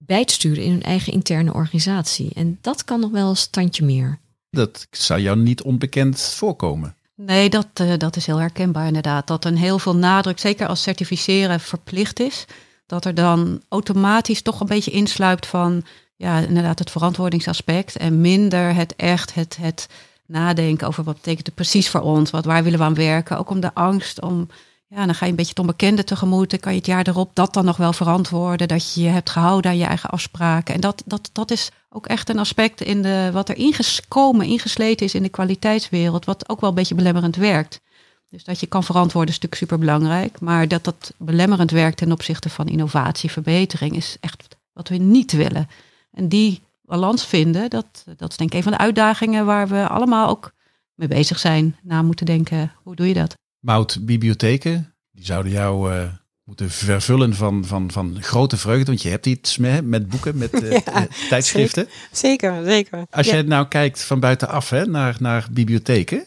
bij 0.06 0.26
te 0.26 0.34
sturen 0.34 0.64
in 0.64 0.72
hun 0.72 0.84
eigen 0.84 1.14
interne 1.14 1.54
organisatie. 1.54 2.32
En 2.34 2.58
dat 2.62 2.84
kan 2.84 3.00
nog 3.00 3.12
wel 3.12 3.30
een 3.30 3.38
standje 3.38 3.86
meer. 3.86 4.20
Dat 4.50 4.88
zou 4.92 5.22
jou 5.22 5.38
niet 5.38 5.62
onbekend 5.62 6.22
voorkomen. 6.22 6.96
Nee, 7.16 7.50
dat, 7.50 7.68
uh, 7.82 7.94
dat 7.98 8.16
is 8.16 8.26
heel 8.26 8.40
herkenbaar 8.40 8.88
inderdaad. 8.88 9.28
Dat 9.28 9.46
er 9.46 9.58
heel 9.58 9.80
veel 9.80 9.96
nadruk, 9.96 10.40
zeker 10.40 10.68
als 10.68 10.82
certificeren 10.82 11.60
verplicht 11.60 12.20
is, 12.20 12.46
dat 12.86 13.06
er 13.06 13.14
dan 13.14 13.62
automatisch 13.70 14.42
toch 14.42 14.60
een 14.60 14.68
beetje 14.68 14.92
insluipt 14.92 15.46
van 15.46 15.84
ja, 16.16 16.40
inderdaad 16.40 16.80
het 16.80 16.92
verantwoordingsaspect 16.92 17.96
en 17.96 18.22
minder 18.22 18.76
het 18.76 18.96
echt 18.96 19.34
het, 19.34 19.58
het 19.58 19.88
nadenken 20.26 20.88
over 20.88 21.04
wat 21.04 21.16
betekent 21.16 21.46
het 21.46 21.56
precies 21.56 21.90
voor 21.90 22.02
ons, 22.02 22.32
wat, 22.32 22.46
waar 22.46 22.64
willen 22.64 22.80
we 22.80 22.86
aan 22.86 22.94
werken. 22.94 23.38
Ook 23.38 23.50
om 23.50 23.60
de 23.60 23.74
angst 23.74 24.22
om 24.22 24.48
ja, 24.96 25.06
dan 25.06 25.16
ga 25.16 25.26
je 25.26 25.32
een 25.32 25.38
beetje 25.38 25.52
het 25.52 25.60
onbekende 25.60 26.04
tegemoet. 26.04 26.50
Dan 26.50 26.60
kan 26.60 26.72
je 26.72 26.78
het 26.78 26.88
jaar 26.88 27.08
erop 27.08 27.32
dat 27.34 27.54
dan 27.54 27.66
nog 27.66 27.78
wel 27.78 27.94
verantwoorden. 27.94 28.68
Dat 28.68 28.94
je 28.94 29.02
je 29.02 29.10
hebt 29.10 29.30
gehouden 29.30 29.72
aan 29.72 29.78
je 29.78 29.86
eigen 29.86 30.10
afspraken. 30.10 30.74
En 30.76 30.82
dat, 30.82 31.04
dat, 31.06 31.30
dat 31.34 31.52
is 31.52 31.72
ook 31.90 32.08
echt 32.08 32.30
een 32.30 32.40
aspect 32.40 32.82
in 32.82 33.02
de, 33.02 33.30
wat 33.34 33.50
er 33.50 33.58
ingekomen, 33.58 34.46
ingesleten 34.46 35.06
is 35.06 35.16
in 35.16 35.24
de 35.24 35.30
kwaliteitswereld. 35.30 36.26
Wat 36.26 36.50
ook 36.50 36.62
wel 36.62 36.70
een 36.70 36.76
beetje 36.76 36.96
belemmerend 36.96 37.36
werkt. 37.36 37.82
Dus 38.30 38.44
dat 38.44 38.60
je 38.60 38.68
kan 38.68 38.84
verantwoorden 38.84 39.30
is 39.30 39.40
natuurlijk 39.40 39.62
super 39.62 39.80
belangrijk. 39.80 40.40
Maar 40.40 40.68
dat 40.68 40.84
dat 40.84 41.14
belemmerend 41.18 41.72
werkt 41.72 41.98
ten 41.98 42.12
opzichte 42.12 42.50
van 42.50 42.68
innovatie, 42.68 43.32
verbetering, 43.32 43.96
is 43.96 44.18
echt 44.20 44.58
wat 44.74 44.88
we 44.88 44.96
niet 44.96 45.32
willen. 45.32 45.70
En 46.12 46.30
die 46.30 46.62
balans 46.82 47.26
vinden, 47.26 47.70
dat, 47.70 48.04
dat 48.18 48.32
is 48.32 48.38
denk 48.38 48.50
ik 48.50 48.58
een 48.58 48.64
van 48.64 48.72
de 48.72 48.78
uitdagingen 48.78 49.46
waar 49.46 49.68
we 49.68 49.88
allemaal 49.88 50.30
ook 50.30 50.52
mee 50.94 51.08
bezig 51.08 51.40
zijn. 51.40 51.78
Na 51.82 52.02
moeten 52.02 52.26
denken, 52.26 52.72
hoe 52.84 52.96
doe 52.96 53.08
je 53.08 53.14
dat? 53.14 53.36
Mout 53.66 53.98
bibliotheken, 54.02 54.96
die 55.12 55.26
zouden 55.26 55.52
jou 55.52 55.94
uh, 55.94 56.04
moeten 56.44 56.70
vervullen 56.70 57.34
van, 57.34 57.66
van, 57.66 57.92
van 57.92 58.18
grote 58.22 58.58
vreugde. 58.58 58.86
Want 58.86 59.02
je 59.02 59.10
hebt 59.10 59.26
iets 59.26 59.58
met, 59.58 59.86
met 59.86 60.10
boeken, 60.10 60.38
met 60.38 60.64
uh, 60.64 60.72
ja, 60.86 61.08
tijdschriften. 61.30 61.88
Zeker, 62.12 62.64
zeker. 62.66 63.06
Als 63.10 63.28
ja. 63.28 63.36
je 63.36 63.44
nou 63.44 63.68
kijkt 63.68 64.04
van 64.04 64.20
buitenaf 64.20 64.70
hè, 64.70 64.86
naar, 64.86 65.16
naar 65.20 65.48
bibliotheken, 65.52 66.26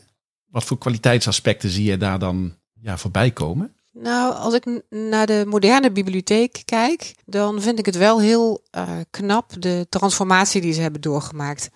wat 0.51 0.65
voor 0.65 0.79
kwaliteitsaspecten 0.79 1.71
zie 1.71 1.85
je 1.85 1.97
daar 1.97 2.19
dan 2.19 2.55
ja, 2.81 2.97
voorbij 2.97 3.31
komen? 3.31 3.73
Nou, 3.93 4.35
als 4.35 4.55
ik 4.55 4.83
naar 4.91 5.27
de 5.27 5.45
moderne 5.47 5.93
bibliotheek 5.93 6.63
kijk, 6.65 7.15
dan 7.25 7.63
vind 7.63 7.79
ik 7.79 7.87
het 7.87 7.97
wel 7.97 8.21
heel 8.21 8.63
uh, 8.77 8.91
knap 9.11 9.53
de 9.59 9.87
transformatie 9.89 10.61
die 10.61 10.73
ze 10.73 10.81
hebben 10.81 11.01
doorgemaakt. 11.01 11.71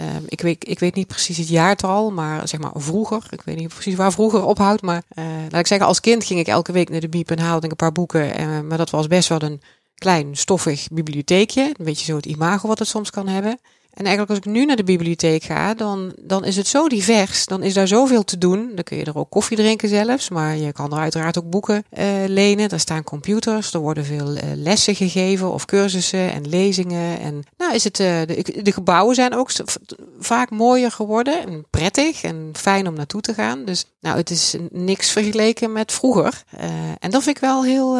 Um, 0.00 0.24
ik, 0.26 0.40
weet, 0.40 0.68
ik 0.68 0.78
weet 0.78 0.94
niet 0.94 1.06
precies 1.06 1.36
het 1.36 1.48
jaartal, 1.48 2.10
maar 2.10 2.48
zeg 2.48 2.60
maar 2.60 2.70
vroeger. 2.74 3.26
Ik 3.30 3.42
weet 3.42 3.56
niet 3.56 3.68
precies 3.68 3.94
waar 3.94 4.12
vroeger 4.12 4.44
ophoudt. 4.44 4.82
Maar 4.82 5.02
uh, 5.14 5.24
laat 5.50 5.60
ik 5.60 5.66
zeggen, 5.66 5.86
als 5.86 6.00
kind 6.00 6.24
ging 6.24 6.40
ik 6.40 6.46
elke 6.46 6.72
week 6.72 6.90
naar 6.90 7.00
de 7.00 7.08
biep 7.08 7.30
en 7.30 7.38
haalde 7.38 7.64
ik 7.64 7.70
een 7.70 7.76
paar 7.76 7.92
boeken. 7.92 8.40
Uh, 8.40 8.60
maar 8.60 8.78
dat 8.78 8.90
was 8.90 9.06
best 9.06 9.28
wel 9.28 9.42
een 9.42 9.60
klein, 9.94 10.36
stoffig 10.36 10.88
bibliotheekje. 10.92 11.62
Een 11.62 11.84
beetje 11.84 12.04
zo 12.04 12.16
het 12.16 12.26
imago 12.26 12.68
wat 12.68 12.78
het 12.78 12.88
soms 12.88 13.10
kan 13.10 13.28
hebben. 13.28 13.60
En 13.90 14.06
eigenlijk 14.06 14.28
als 14.28 14.38
ik 14.38 14.54
nu 14.54 14.64
naar 14.64 14.76
de 14.76 14.84
bibliotheek 14.84 15.42
ga, 15.42 15.74
dan, 15.74 16.12
dan 16.18 16.44
is 16.44 16.56
het 16.56 16.66
zo 16.66 16.88
divers. 16.88 17.46
Dan 17.46 17.62
is 17.62 17.74
daar 17.74 17.88
zoveel 17.88 18.24
te 18.24 18.38
doen. 18.38 18.72
Dan 18.74 18.84
kun 18.84 18.96
je 18.96 19.04
er 19.04 19.18
ook 19.18 19.30
koffie 19.30 19.56
drinken 19.56 19.88
zelfs. 19.88 20.28
Maar 20.28 20.56
je 20.56 20.72
kan 20.72 20.92
er 20.92 20.98
uiteraard 20.98 21.38
ook 21.38 21.50
boeken 21.50 21.84
uh, 21.98 22.04
lenen. 22.26 22.68
Er 22.68 22.80
staan 22.80 23.04
computers. 23.04 23.72
Er 23.72 23.80
worden 23.80 24.04
veel 24.04 24.36
uh, 24.36 24.42
lessen 24.54 24.94
gegeven 24.94 25.52
of 25.52 25.64
cursussen 25.64 26.32
en 26.32 26.48
lezingen. 26.48 27.20
En 27.20 27.42
nou 27.56 27.74
is 27.74 27.84
het, 27.84 28.00
uh, 28.00 28.20
de, 28.26 28.60
de, 28.62 28.72
gebouwen 28.72 29.14
zijn 29.14 29.34
ook 29.34 29.50
vaak 30.18 30.50
mooier 30.50 30.90
geworden. 30.90 31.46
En 31.46 31.64
prettig 31.70 32.22
en 32.22 32.50
fijn 32.52 32.88
om 32.88 32.94
naartoe 32.94 33.20
te 33.20 33.34
gaan. 33.34 33.64
Dus 33.64 33.84
nou, 34.00 34.16
het 34.16 34.30
is 34.30 34.54
niks 34.70 35.10
vergeleken 35.10 35.72
met 35.72 35.92
vroeger. 35.92 36.42
en 36.98 37.10
dat 37.10 37.22
vind 37.22 37.36
ik 37.36 37.42
wel 37.42 37.64
heel... 37.64 37.98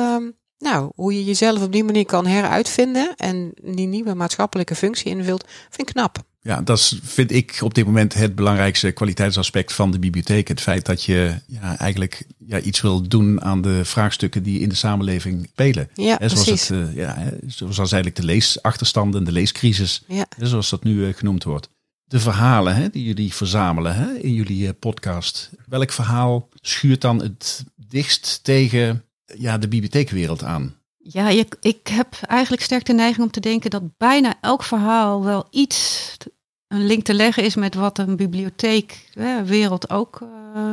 nou, 0.61 0.91
hoe 0.95 1.15
je 1.15 1.25
jezelf 1.25 1.63
op 1.63 1.73
die 1.73 1.85
manier 1.85 2.07
kan 2.07 2.27
heruitvinden 2.27 3.15
en 3.17 3.53
die 3.63 3.87
nieuwe 3.87 4.15
maatschappelijke 4.15 4.75
functie 4.75 5.11
invult, 5.11 5.45
vind 5.71 5.89
ik 5.89 5.95
knap. 5.95 6.23
Ja, 6.43 6.61
dat 6.61 6.79
is, 6.79 7.01
vind 7.03 7.33
ik 7.33 7.59
op 7.63 7.75
dit 7.75 7.85
moment 7.85 8.15
het 8.15 8.35
belangrijkste 8.35 8.91
kwaliteitsaspect 8.91 9.73
van 9.73 9.91
de 9.91 9.99
bibliotheek. 9.99 10.49
Het 10.49 10.61
feit 10.61 10.87
dat 10.87 11.05
je 11.05 11.35
ja, 11.47 11.79
eigenlijk 11.79 12.27
ja, 12.39 12.61
iets 12.61 12.81
wil 12.81 13.09
doen 13.09 13.43
aan 13.43 13.63
de 13.63 13.85
vraagstukken 13.85 14.43
die 14.43 14.61
in 14.61 14.69
de 14.69 14.75
samenleving 14.75 15.49
spelen. 15.53 15.89
Ja, 15.95 16.17
He, 16.19 16.29
zoals, 16.29 16.45
precies. 16.45 16.69
het, 16.69 16.89
uh, 16.89 16.97
ja, 16.97 17.33
zoals 17.47 17.79
eigenlijk 17.79 18.17
de 18.17 18.25
leesachterstanden, 18.25 19.25
de 19.25 19.33
leescrisis, 19.33 20.03
ja. 20.07 20.27
zoals 20.39 20.71
dat 20.71 20.85
nu 20.85 20.95
uh, 20.95 21.15
genoemd 21.15 21.45
wordt. 21.45 21.69
De 22.05 22.21
verhalen 22.21 22.77
hè, 22.77 22.89
die 22.89 23.05
jullie 23.05 23.35
verzamelen 23.35 23.95
hè, 23.95 24.13
in 24.15 24.35
jullie 24.35 24.63
uh, 24.63 24.71
podcast. 24.79 25.51
Welk 25.67 25.93
verhaal 25.93 26.49
schuurt 26.55 27.01
dan 27.01 27.23
het 27.23 27.65
dichtst 27.77 28.41
tegen 28.43 29.05
ja, 29.39 29.59
de 29.59 29.69
bibliotheekwereld 29.69 30.45
aan? 30.45 30.75
Ja, 31.03 31.29
je, 31.29 31.47
ik 31.61 31.89
heb 31.89 32.19
eigenlijk 32.27 32.63
sterk 32.63 32.85
de 32.85 32.93
neiging 32.93 33.27
om 33.27 33.31
te 33.33 33.41
denken 33.41 33.71
dat 33.71 33.97
bijna 33.97 34.35
elk 34.41 34.63
verhaal 34.63 35.25
wel 35.25 35.47
iets 35.51 36.17
een 36.69 36.87
link 36.87 37.05
te 37.05 37.15
leggen 37.15 37.43
is 37.43 37.55
met 37.55 37.75
wat 37.75 37.99
een 37.99 38.17
bibliotheekwereld 38.17 39.91
ook 39.91 40.21
uh, 40.23 40.73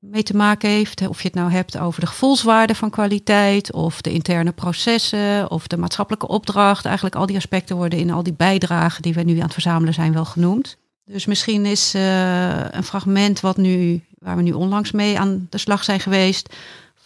mee 0.00 0.22
te 0.22 0.36
maken 0.36 0.68
heeft. 0.68 1.08
Of 1.08 1.22
je 1.22 1.26
het 1.26 1.36
nou 1.36 1.50
hebt 1.50 1.78
over 1.78 2.00
de 2.00 2.06
gevoelswaarde 2.06 2.74
van 2.74 2.90
kwaliteit, 2.90 3.72
of 3.72 4.00
de 4.00 4.12
interne 4.12 4.52
processen, 4.52 5.50
of 5.50 5.66
de 5.66 5.76
maatschappelijke 5.76 6.28
opdracht. 6.28 6.84
Eigenlijk 6.84 7.16
al 7.16 7.26
die 7.26 7.36
aspecten 7.36 7.76
worden 7.76 7.98
in 7.98 8.10
al 8.10 8.22
die 8.22 8.34
bijdragen 8.34 9.02
die 9.02 9.14
we 9.14 9.22
nu 9.22 9.36
aan 9.36 9.42
het 9.42 9.52
verzamelen 9.52 9.94
zijn 9.94 10.12
wel 10.12 10.24
genoemd. 10.24 10.76
Dus 11.04 11.26
misschien 11.26 11.66
is 11.66 11.94
uh, 11.94 12.70
een 12.70 12.84
fragment 12.84 13.40
wat 13.40 13.56
nu, 13.56 14.04
waar 14.18 14.36
we 14.36 14.42
nu 14.42 14.52
onlangs 14.52 14.90
mee 14.90 15.18
aan 15.18 15.46
de 15.50 15.58
slag 15.58 15.84
zijn 15.84 16.00
geweest 16.00 16.54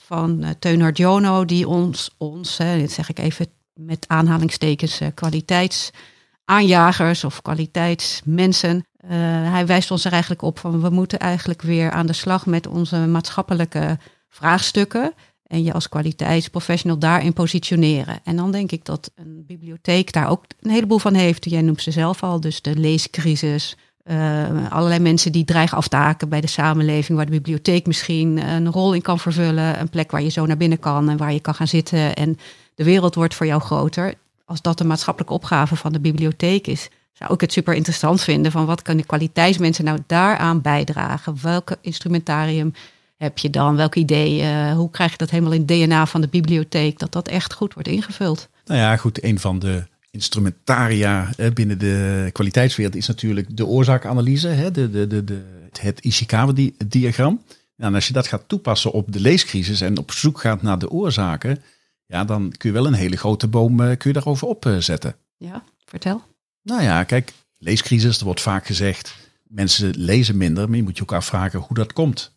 van 0.08 0.44
uh, 0.44 0.48
Teun 0.58 0.90
Jono, 0.92 1.44
die 1.44 1.68
ons, 1.68 2.10
ons 2.16 2.58
hè, 2.58 2.78
dit 2.78 2.92
zeg 2.92 3.08
ik 3.08 3.18
even 3.18 3.46
met 3.74 4.04
aanhalingstekens, 4.08 5.00
uh, 5.00 5.08
kwaliteitsaanjagers 5.14 7.24
of 7.24 7.42
kwaliteitsmensen. 7.42 8.76
Uh, 8.76 9.10
hij 9.52 9.66
wijst 9.66 9.90
ons 9.90 10.04
er 10.04 10.12
eigenlijk 10.12 10.42
op 10.42 10.58
van 10.58 10.80
we 10.80 10.90
moeten 10.90 11.18
eigenlijk 11.18 11.62
weer 11.62 11.90
aan 11.90 12.06
de 12.06 12.12
slag 12.12 12.46
met 12.46 12.66
onze 12.66 12.96
maatschappelijke 12.96 13.98
vraagstukken. 14.28 15.12
En 15.42 15.62
je 15.62 15.72
als 15.72 15.88
kwaliteitsprofessional 15.88 16.98
daarin 16.98 17.32
positioneren. 17.32 18.20
En 18.24 18.36
dan 18.36 18.50
denk 18.50 18.72
ik 18.72 18.84
dat 18.84 19.10
een 19.14 19.44
bibliotheek 19.46 20.12
daar 20.12 20.30
ook 20.30 20.44
een 20.60 20.70
heleboel 20.70 20.98
van 20.98 21.14
heeft. 21.14 21.50
Jij 21.50 21.62
noemt 21.62 21.82
ze 21.82 21.90
zelf 21.90 22.22
al, 22.22 22.40
dus 22.40 22.62
de 22.62 22.76
leescrisis, 22.76 23.76
uh, 24.10 24.70
allerlei 24.70 25.00
mensen 25.00 25.32
die 25.32 25.44
dreigen 25.44 25.76
af 25.76 25.88
te 25.88 25.96
haken 25.96 26.28
bij 26.28 26.40
de 26.40 26.46
samenleving, 26.46 27.16
waar 27.16 27.26
de 27.26 27.32
bibliotheek 27.32 27.86
misschien 27.86 28.48
een 28.48 28.70
rol 28.70 28.92
in 28.92 29.02
kan 29.02 29.18
vervullen. 29.18 29.80
Een 29.80 29.88
plek 29.88 30.10
waar 30.10 30.22
je 30.22 30.28
zo 30.28 30.46
naar 30.46 30.56
binnen 30.56 30.78
kan 30.78 31.08
en 31.08 31.16
waar 31.16 31.32
je 31.32 31.40
kan 31.40 31.54
gaan 31.54 31.68
zitten. 31.68 32.14
En 32.14 32.38
de 32.74 32.84
wereld 32.84 33.14
wordt 33.14 33.34
voor 33.34 33.46
jou 33.46 33.60
groter. 33.60 34.14
Als 34.44 34.62
dat 34.62 34.78
de 34.78 34.84
maatschappelijke 34.84 35.34
opgave 35.34 35.76
van 35.76 35.92
de 35.92 36.00
bibliotheek 36.00 36.66
is, 36.66 36.88
zou 37.12 37.32
ik 37.32 37.40
het 37.40 37.52
super 37.52 37.74
interessant 37.74 38.20
vinden 38.20 38.52
van 38.52 38.66
wat 38.66 38.82
kunnen 38.82 39.06
kwaliteitsmensen 39.06 39.84
nou 39.84 39.98
daaraan 40.06 40.60
bijdragen? 40.60 41.38
Welke 41.42 41.78
instrumentarium 41.80 42.72
heb 43.16 43.38
je 43.38 43.50
dan? 43.50 43.76
Welke 43.76 43.98
ideeën? 43.98 44.72
Hoe 44.72 44.90
krijg 44.90 45.10
je 45.10 45.16
dat 45.16 45.30
helemaal 45.30 45.52
in 45.52 45.64
het 45.66 45.68
DNA 45.68 46.06
van 46.06 46.20
de 46.20 46.28
bibliotheek? 46.28 46.98
Dat 46.98 47.12
dat 47.12 47.28
echt 47.28 47.52
goed 47.52 47.74
wordt 47.74 47.88
ingevuld. 47.88 48.48
Nou 48.64 48.80
ja, 48.80 48.96
goed. 48.96 49.24
Een 49.24 49.40
van 49.40 49.58
de 49.58 49.86
instrumentaria 50.18 51.30
binnen 51.54 51.78
de 51.78 52.28
kwaliteitswereld 52.32 52.96
is 52.96 53.06
natuurlijk 53.06 53.56
de 53.56 53.66
oorzaakanalyse, 53.66 54.70
de, 54.72 54.90
de, 54.90 55.06
de, 55.06 55.24
de, 55.24 55.42
het 55.80 56.04
Ishikawa-diagram. 56.04 57.42
En 57.76 57.94
als 57.94 58.06
je 58.06 58.12
dat 58.12 58.26
gaat 58.26 58.48
toepassen 58.48 58.92
op 58.92 59.12
de 59.12 59.20
leescrisis 59.20 59.80
en 59.80 59.98
op 59.98 60.10
zoek 60.10 60.40
gaat 60.40 60.62
naar 60.62 60.78
de 60.78 60.90
oorzaken, 60.90 61.62
ja, 62.06 62.24
dan 62.24 62.52
kun 62.56 62.68
je 62.68 62.74
wel 62.74 62.86
een 62.86 62.94
hele 62.94 63.16
grote 63.16 63.48
boom 63.48 63.80
eh, 63.80 63.96
kun 63.96 64.10
je 64.10 64.12
daarover 64.12 64.46
opzetten. 64.46 65.16
Ja, 65.36 65.62
vertel. 65.84 66.22
Nou 66.62 66.82
ja, 66.82 67.04
kijk, 67.04 67.32
leescrisis, 67.58 68.18
er 68.18 68.24
wordt 68.24 68.40
vaak 68.40 68.66
gezegd, 68.66 69.14
mensen 69.42 69.96
lezen 69.96 70.36
minder, 70.36 70.68
maar 70.68 70.76
je 70.76 70.82
moet 70.82 70.96
je 70.96 71.02
ook 71.02 71.12
afvragen 71.12 71.60
hoe 71.60 71.76
dat 71.76 71.92
komt. 71.92 72.36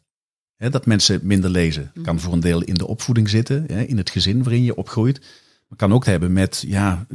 dat 0.57 0.85
mensen 0.85 1.19
minder 1.23 1.49
lezen. 1.49 1.91
Kan 2.03 2.19
voor 2.19 2.33
een 2.33 2.39
deel 2.39 2.61
in 2.61 2.73
de 2.73 2.87
opvoeding 2.87 3.29
zitten, 3.29 3.67
in 3.67 3.97
het 3.97 4.09
gezin 4.09 4.43
waarin 4.43 4.63
je 4.63 4.75
opgroeit. 4.75 5.19
Maar 5.67 5.77
kan 5.77 5.93
ook 5.93 6.05
hebben 6.05 6.33
met 6.33 6.63
ja, 6.67 7.05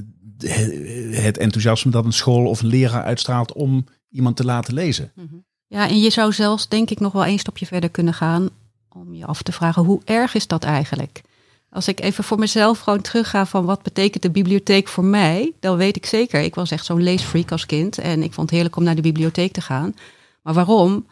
het 1.11 1.38
enthousiasme 1.38 1.90
dat 1.90 2.05
een 2.05 2.12
school 2.12 2.47
of 2.47 2.61
een 2.61 2.69
leraar 2.69 3.05
uitstraalt 3.05 3.52
om 3.52 3.87
iemand 4.11 4.37
te 4.37 4.45
laten 4.45 4.75
lezen. 4.75 5.12
Mhm. 5.14 5.35
Ja, 5.66 5.88
en 5.88 6.00
je 6.00 6.11
zou 6.11 6.33
zelfs 6.33 6.69
denk 6.69 6.90
ik 6.90 7.00
nog 7.00 7.12
wel 7.12 7.25
één 7.25 7.38
stapje 7.38 7.66
verder 7.66 7.90
kunnen 7.90 8.14
gaan 8.14 8.49
om 8.88 9.14
je 9.14 9.26
af 9.26 9.43
te 9.43 9.52
vragen 9.52 9.85
hoe 9.85 10.00
erg 10.05 10.35
is 10.35 10.47
dat 10.47 10.64
eigenlijk? 10.64 11.23
Als 11.71 11.88
ik 11.88 12.00
even 12.00 12.25
voor 12.25 12.38
mezelf 12.38 12.78
gewoon 12.78 13.00
terugga 13.00 13.47
van 13.47 13.64
wat 13.64 13.83
betekent 13.83 14.23
de 14.23 14.31
bibliotheek 14.31 14.88
voor 14.88 15.05
mij, 15.05 15.52
dan 15.61 15.76
weet 15.76 15.97
ik 15.97 16.07
zeker, 16.07 16.40
ik 16.40 16.55
was 16.55 16.71
echt 16.71 16.85
zo'n 16.85 17.02
leesfreak 17.02 17.52
als 17.52 17.66
kind 17.66 17.99
en 17.99 18.23
ik 18.23 18.33
vond 18.33 18.47
het 18.47 18.50
heerlijk 18.50 18.76
om 18.76 18.83
naar 18.83 18.95
de 18.95 19.00
bibliotheek 19.00 19.52
te 19.52 19.61
gaan. 19.61 19.95
Maar 20.43 20.55
waarom? 20.55 21.07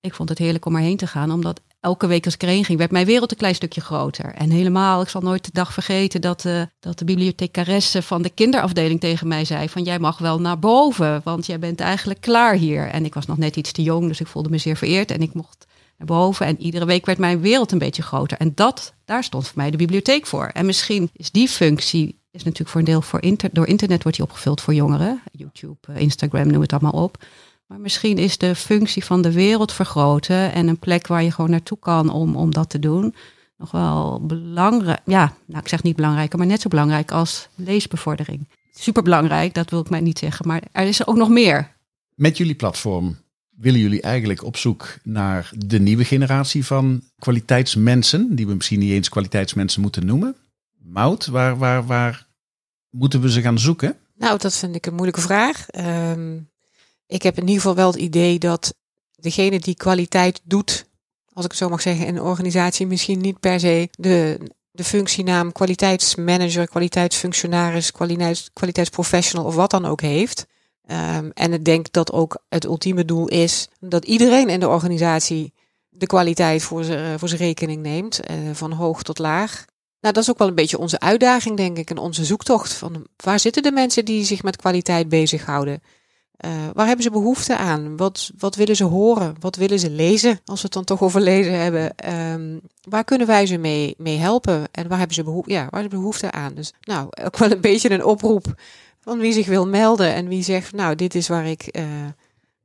Ik 0.00 0.14
vond 0.14 0.28
het 0.28 0.38
heerlijk 0.38 0.66
om 0.66 0.76
erheen 0.76 0.96
te 0.96 1.06
gaan, 1.06 1.30
omdat 1.30 1.60
elke 1.84 2.06
week 2.06 2.24
als 2.24 2.34
ik 2.34 2.42
erheen 2.42 2.64
ging, 2.64 2.78
werd 2.78 2.90
mijn 2.90 3.06
wereld 3.06 3.30
een 3.30 3.36
klein 3.36 3.54
stukje 3.54 3.80
groter. 3.80 4.34
En 4.34 4.50
helemaal, 4.50 5.02
ik 5.02 5.08
zal 5.08 5.20
nooit 5.20 5.44
de 5.44 5.50
dag 5.52 5.72
vergeten 5.72 6.20
dat, 6.20 6.44
uh, 6.44 6.62
dat 6.80 6.98
de 6.98 7.04
bibliothecaresse 7.04 8.02
van 8.02 8.22
de 8.22 8.30
kinderafdeling 8.30 9.00
tegen 9.00 9.28
mij 9.28 9.44
zei 9.44 9.68
van 9.68 9.82
jij 9.82 9.98
mag 9.98 10.18
wel 10.18 10.40
naar 10.40 10.58
boven, 10.58 11.20
want 11.24 11.46
jij 11.46 11.58
bent 11.58 11.80
eigenlijk 11.80 12.20
klaar 12.20 12.54
hier. 12.54 12.88
En 12.88 13.04
ik 13.04 13.14
was 13.14 13.26
nog 13.26 13.38
net 13.38 13.56
iets 13.56 13.72
te 13.72 13.82
jong, 13.82 14.08
dus 14.08 14.20
ik 14.20 14.26
voelde 14.26 14.48
me 14.48 14.58
zeer 14.58 14.76
vereerd 14.76 15.10
en 15.10 15.22
ik 15.22 15.34
mocht 15.34 15.66
naar 15.98 16.06
boven. 16.06 16.46
En 16.46 16.60
iedere 16.60 16.84
week 16.84 17.06
werd 17.06 17.18
mijn 17.18 17.40
wereld 17.40 17.72
een 17.72 17.78
beetje 17.78 18.02
groter. 18.02 18.38
En 18.38 18.52
dat, 18.54 18.94
daar 19.04 19.24
stond 19.24 19.46
voor 19.46 19.58
mij 19.58 19.70
de 19.70 19.76
bibliotheek 19.76 20.26
voor. 20.26 20.46
En 20.46 20.66
misschien 20.66 21.10
is 21.12 21.30
die 21.30 21.48
functie 21.48 22.22
is 22.30 22.42
natuurlijk 22.42 22.70
voor 22.70 22.80
een 22.80 22.86
deel 22.86 23.02
voor 23.02 23.20
door 23.52 23.66
internet 23.66 24.02
wordt 24.02 24.18
die 24.18 24.26
opgevuld 24.26 24.60
voor 24.60 24.74
jongeren. 24.74 25.22
YouTube, 25.32 25.76
eh, 25.80 26.00
Instagram, 26.00 26.46
noem 26.46 26.60
het 26.60 26.72
allemaal 26.72 27.02
op. 27.02 27.24
Maar 27.66 27.80
misschien 27.80 28.18
is 28.18 28.38
de 28.38 28.54
functie 28.54 29.04
van 29.04 29.22
de 29.22 29.32
wereld 29.32 29.72
vergroten 29.72 30.52
en 30.52 30.68
een 30.68 30.78
plek 30.78 31.06
waar 31.06 31.22
je 31.22 31.30
gewoon 31.30 31.50
naartoe 31.50 31.78
kan 31.78 32.10
om, 32.10 32.36
om 32.36 32.52
dat 32.52 32.70
te 32.70 32.78
doen, 32.78 33.14
nog 33.56 33.70
wel 33.70 34.26
belangrijk. 34.26 35.00
Ja, 35.04 35.34
nou 35.46 35.60
ik 35.60 35.68
zeg 35.68 35.82
niet 35.82 35.96
belangrijker, 35.96 36.38
maar 36.38 36.46
net 36.46 36.60
zo 36.60 36.68
belangrijk 36.68 37.10
als 37.10 37.48
leesbevordering. 37.54 38.48
Superbelangrijk, 38.72 39.54
dat 39.54 39.70
wil 39.70 39.80
ik 39.80 39.90
mij 39.90 40.00
niet 40.00 40.18
zeggen, 40.18 40.46
maar 40.46 40.62
er 40.72 40.86
is 40.86 41.06
ook 41.06 41.16
nog 41.16 41.28
meer. 41.28 41.72
Met 42.14 42.36
jullie 42.36 42.54
platform 42.54 43.16
willen 43.56 43.80
jullie 43.80 44.00
eigenlijk 44.00 44.44
op 44.44 44.56
zoek 44.56 44.98
naar 45.02 45.50
de 45.56 45.80
nieuwe 45.80 46.04
generatie 46.04 46.66
van 46.66 47.02
kwaliteitsmensen, 47.18 48.36
die 48.36 48.46
we 48.46 48.54
misschien 48.54 48.78
niet 48.78 48.92
eens 48.92 49.08
kwaliteitsmensen 49.08 49.80
moeten 49.80 50.06
noemen? 50.06 50.36
Mout, 50.78 51.26
waar, 51.26 51.58
waar, 51.58 51.86
waar 51.86 52.26
moeten 52.90 53.20
we 53.20 53.30
ze 53.30 53.40
gaan 53.40 53.58
zoeken? 53.58 53.96
Nou, 54.16 54.38
dat 54.38 54.56
vind 54.56 54.74
ik 54.74 54.86
een 54.86 54.94
moeilijke 54.94 55.20
vraag. 55.20 55.68
Ehm, 55.68 56.38
ik 57.14 57.22
heb 57.22 57.36
in 57.36 57.42
ieder 57.42 57.60
geval 57.60 57.74
wel 57.74 57.90
het 57.90 58.00
idee 58.00 58.38
dat 58.38 58.74
degene 59.16 59.58
die 59.60 59.74
kwaliteit 59.74 60.40
doet, 60.44 60.86
als 61.32 61.44
ik 61.44 61.50
het 61.50 61.60
zo 61.60 61.68
mag 61.68 61.80
zeggen, 61.80 62.06
in 62.06 62.16
een 62.16 62.22
organisatie 62.22 62.86
misschien 62.86 63.20
niet 63.20 63.40
per 63.40 63.60
se 63.60 63.88
de, 63.90 64.38
de 64.70 64.84
functienaam 64.84 65.52
kwaliteitsmanager, 65.52 66.68
kwaliteitsfunctionaris, 66.68 67.92
kwaliteits, 67.92 68.50
kwaliteitsprofessional 68.52 69.46
of 69.46 69.54
wat 69.54 69.70
dan 69.70 69.84
ook 69.84 70.00
heeft. 70.00 70.46
Um, 70.90 71.30
en 71.34 71.52
ik 71.52 71.64
denk 71.64 71.92
dat 71.92 72.12
ook 72.12 72.42
het 72.48 72.64
ultieme 72.64 73.04
doel 73.04 73.28
is 73.28 73.68
dat 73.80 74.04
iedereen 74.04 74.48
in 74.48 74.60
de 74.60 74.68
organisatie 74.68 75.52
de 75.88 76.06
kwaliteit 76.06 76.62
voor 76.62 76.84
zijn 76.84 77.18
voor 77.18 77.28
rekening 77.28 77.82
neemt, 77.82 78.20
uh, 78.30 78.36
van 78.52 78.72
hoog 78.72 79.02
tot 79.02 79.18
laag. 79.18 79.64
Nou, 80.00 80.14
dat 80.14 80.22
is 80.22 80.30
ook 80.30 80.38
wel 80.38 80.48
een 80.48 80.54
beetje 80.54 80.78
onze 80.78 81.00
uitdaging, 81.00 81.56
denk 81.56 81.78
ik, 81.78 81.90
en 81.90 81.98
onze 81.98 82.24
zoektocht. 82.24 82.72
Van 82.72 83.06
waar 83.16 83.40
zitten 83.40 83.62
de 83.62 83.72
mensen 83.72 84.04
die 84.04 84.24
zich 84.24 84.42
met 84.42 84.56
kwaliteit 84.56 85.08
bezighouden? 85.08 85.82
Uh, 86.40 86.50
waar 86.72 86.86
hebben 86.86 87.04
ze 87.04 87.10
behoefte 87.10 87.56
aan? 87.56 87.96
Wat, 87.96 88.30
wat 88.38 88.54
willen 88.54 88.76
ze 88.76 88.84
horen? 88.84 89.34
Wat 89.40 89.56
willen 89.56 89.78
ze 89.78 89.90
lezen? 89.90 90.40
Als 90.44 90.58
we 90.58 90.64
het 90.64 90.72
dan 90.72 90.84
toch 90.84 91.02
over 91.02 91.20
lezen 91.20 91.58
hebben. 91.58 92.12
Um, 92.32 92.60
waar 92.88 93.04
kunnen 93.04 93.26
wij 93.26 93.46
ze 93.46 93.56
mee, 93.56 93.94
mee 93.98 94.18
helpen? 94.18 94.64
En 94.70 94.88
waar 94.88 94.98
hebben 94.98 95.16
ze 95.16 95.22
behoefte, 95.22 95.52
ja, 95.52 95.66
waar 95.70 95.80
hebben 95.80 95.98
behoefte 95.98 96.30
aan? 96.30 96.54
Dus 96.54 96.72
nou, 96.80 97.08
ook 97.24 97.38
wel 97.38 97.50
een 97.50 97.60
beetje 97.60 97.90
een 97.90 98.04
oproep 98.04 98.54
van 99.00 99.18
wie 99.18 99.32
zich 99.32 99.46
wil 99.46 99.66
melden. 99.66 100.14
En 100.14 100.28
wie 100.28 100.42
zegt, 100.42 100.72
nou, 100.72 100.94
dit 100.94 101.14
is 101.14 101.28
waar 101.28 101.46
ik, 101.46 101.68
uh, 101.76 101.84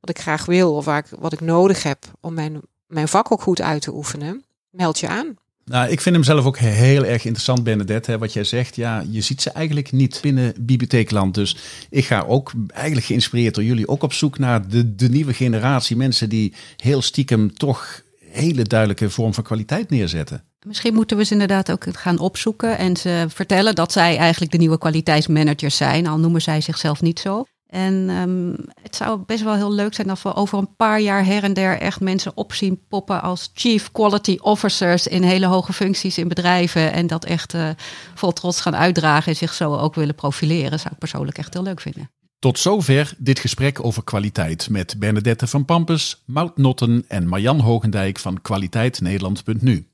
wat 0.00 0.10
ik 0.10 0.18
graag 0.18 0.44
wil. 0.44 0.74
Of 0.74 0.84
waar 0.84 0.98
ik, 0.98 1.06
wat 1.18 1.32
ik 1.32 1.40
nodig 1.40 1.82
heb 1.82 1.98
om 2.20 2.34
mijn, 2.34 2.60
mijn 2.86 3.08
vak 3.08 3.32
ook 3.32 3.42
goed 3.42 3.60
uit 3.60 3.82
te 3.82 3.94
oefenen. 3.94 4.44
Meld 4.70 4.98
je 4.98 5.08
aan. 5.08 5.36
Nou, 5.70 5.90
ik 5.90 6.00
vind 6.00 6.14
hem 6.14 6.24
zelf 6.24 6.44
ook 6.44 6.58
heel 6.58 7.04
erg 7.04 7.24
interessant, 7.24 7.62
Bernadette. 7.62 8.10
Hè, 8.10 8.18
wat 8.18 8.32
jij 8.32 8.44
zegt, 8.44 8.76
ja, 8.76 9.04
je 9.10 9.20
ziet 9.20 9.42
ze 9.42 9.50
eigenlijk 9.50 9.92
niet 9.92 10.18
binnen 10.22 10.54
bibliotheekland. 10.60 11.34
Dus 11.34 11.56
ik 11.90 12.04
ga 12.04 12.24
ook 12.26 12.52
eigenlijk 12.68 13.06
geïnspireerd 13.06 13.54
door 13.54 13.64
jullie 13.64 13.88
ook 13.88 14.02
op 14.02 14.12
zoek 14.12 14.38
naar 14.38 14.68
de, 14.68 14.94
de 14.94 15.08
nieuwe 15.08 15.34
generatie 15.34 15.96
mensen 15.96 16.28
die 16.28 16.54
heel 16.76 17.02
stiekem 17.02 17.54
toch 17.54 18.02
hele 18.30 18.62
duidelijke 18.62 19.10
vorm 19.10 19.34
van 19.34 19.44
kwaliteit 19.44 19.90
neerzetten. 19.90 20.44
Misschien 20.66 20.94
moeten 20.94 21.16
we 21.16 21.24
ze 21.24 21.32
inderdaad 21.32 21.70
ook 21.70 21.86
gaan 21.92 22.18
opzoeken 22.18 22.78
en 22.78 22.96
ze 22.96 23.26
vertellen 23.28 23.74
dat 23.74 23.92
zij 23.92 24.16
eigenlijk 24.16 24.52
de 24.52 24.58
nieuwe 24.58 24.78
kwaliteitsmanagers 24.78 25.76
zijn, 25.76 26.06
al 26.06 26.18
noemen 26.18 26.42
zij 26.42 26.60
zichzelf 26.60 27.00
niet 27.02 27.20
zo. 27.20 27.44
En 27.70 28.10
um, 28.10 28.56
het 28.82 28.96
zou 28.96 29.20
best 29.26 29.42
wel 29.42 29.54
heel 29.54 29.72
leuk 29.72 29.94
zijn 29.94 30.10
als 30.10 30.22
we 30.22 30.34
over 30.34 30.58
een 30.58 30.76
paar 30.76 31.00
jaar 31.00 31.24
her 31.24 31.42
en 31.42 31.52
der 31.52 31.78
echt 31.78 32.00
mensen 32.00 32.36
opzien 32.36 32.80
poppen 32.88 33.22
als 33.22 33.50
chief 33.54 33.92
quality 33.92 34.38
officers 34.40 35.06
in 35.06 35.22
hele 35.22 35.46
hoge 35.46 35.72
functies 35.72 36.18
in 36.18 36.28
bedrijven. 36.28 36.92
En 36.92 37.06
dat 37.06 37.24
echt 37.24 37.54
uh, 37.54 37.68
vol 38.14 38.32
trots 38.32 38.60
gaan 38.60 38.76
uitdragen 38.76 39.32
en 39.32 39.36
zich 39.36 39.54
zo 39.54 39.76
ook 39.76 39.94
willen 39.94 40.14
profileren. 40.14 40.78
Zou 40.78 40.92
ik 40.92 40.98
persoonlijk 40.98 41.38
echt 41.38 41.54
heel 41.54 41.62
leuk 41.62 41.80
vinden. 41.80 42.10
Tot 42.38 42.58
zover 42.58 43.14
dit 43.18 43.38
gesprek 43.38 43.84
over 43.84 44.04
kwaliteit 44.04 44.68
met 44.70 44.98
Bernadette 44.98 45.46
van 45.46 45.64
Pampus, 45.64 46.22
Mout 46.26 46.56
Notten 46.56 47.04
en 47.08 47.26
Marjan 47.26 47.60
Hogendijk 47.60 48.18
van 48.18 48.42
kwaliteitnederland.nu. 48.42 49.86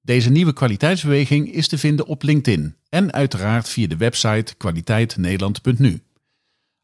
Deze 0.00 0.30
nieuwe 0.30 0.52
kwaliteitsbeweging 0.52 1.52
is 1.52 1.68
te 1.68 1.78
vinden 1.78 2.06
op 2.06 2.22
LinkedIn 2.22 2.76
en 2.88 3.12
uiteraard 3.12 3.68
via 3.68 3.86
de 3.86 3.96
website 3.96 4.54
kwaliteitnederland.nu. 4.56 6.00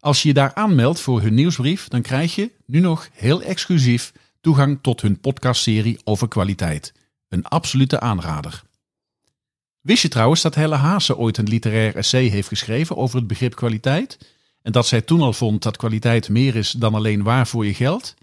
Als 0.03 0.23
je 0.23 0.29
je 0.29 0.35
daar 0.35 0.55
aanmeldt 0.55 1.01
voor 1.01 1.21
hun 1.21 1.35
nieuwsbrief, 1.35 1.89
dan 1.89 2.03
krijg 2.03 2.35
je 2.35 2.51
nu 2.67 2.81
nog 2.81 3.09
heel 3.13 3.43
exclusief 3.43 4.13
toegang 4.41 4.79
tot 4.81 5.01
hun 5.01 5.21
podcastserie 5.21 6.01
over 6.05 6.29
kwaliteit. 6.29 6.93
Een 7.29 7.45
absolute 7.45 8.01
aanrader. 8.01 8.63
Wist 9.81 10.03
je 10.03 10.09
trouwens 10.09 10.43
dat 10.43 10.55
Helle 10.55 10.75
Haase 10.75 11.17
ooit 11.17 11.39
een 11.39 11.49
literair 11.49 11.97
essay 11.97 12.27
heeft 12.27 12.49
geschreven 12.49 12.97
over 12.97 13.17
het 13.17 13.27
begrip 13.27 13.55
kwaliteit? 13.55 14.19
En 14.63 14.73
dat 14.73 14.87
zij 14.87 15.01
toen 15.01 15.21
al 15.21 15.33
vond 15.33 15.63
dat 15.63 15.77
kwaliteit 15.77 16.29
meer 16.29 16.57
is 16.57 16.71
dan 16.71 16.95
alleen 16.95 17.23
waar 17.23 17.47
voor 17.47 17.67
je 17.67 17.75
geld? 17.75 18.15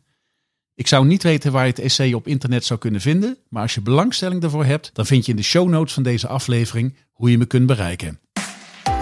Ik 0.76 0.88
zou 0.88 1.06
niet 1.06 1.24
weten 1.24 1.52
waar 1.52 1.63
je 1.63 1.72
het 1.72 1.80
essay 1.80 2.13
op 2.13 2.28
internet 2.28 2.65
zou 2.65 2.80
kunnen 2.80 3.02
vinden, 3.02 3.38
maar 3.50 3.62
als 3.62 3.74
je 3.74 3.82
belangstelling 3.82 4.42
daarvoor 4.42 4.65
hebt, 4.65 4.89
dan 4.94 5.06
vind 5.06 5.26
je 5.26 5.32
in 5.32 5.38
de 5.38 5.44
show 5.44 5.70
notes 5.70 5.94
van 5.94 6.04
deze 6.04 6.28
aflevering 6.28 6.96
hoe 7.12 7.32
je 7.32 7.38
me 7.38 7.46
kunt 7.46 7.65
bereiken. 7.65 8.20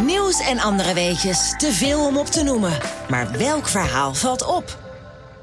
Nieuws 0.05 0.39
en 0.39 0.59
andere 0.59 0.93
weetjes, 0.93 1.53
te 1.57 1.71
veel 1.71 2.07
om 2.07 2.17
op 2.17 2.25
te 2.25 2.43
noemen. 2.43 2.79
Maar 3.09 3.31
welk 3.31 3.67
verhaal 3.67 4.13
valt 4.13 4.45
op? 4.45 4.79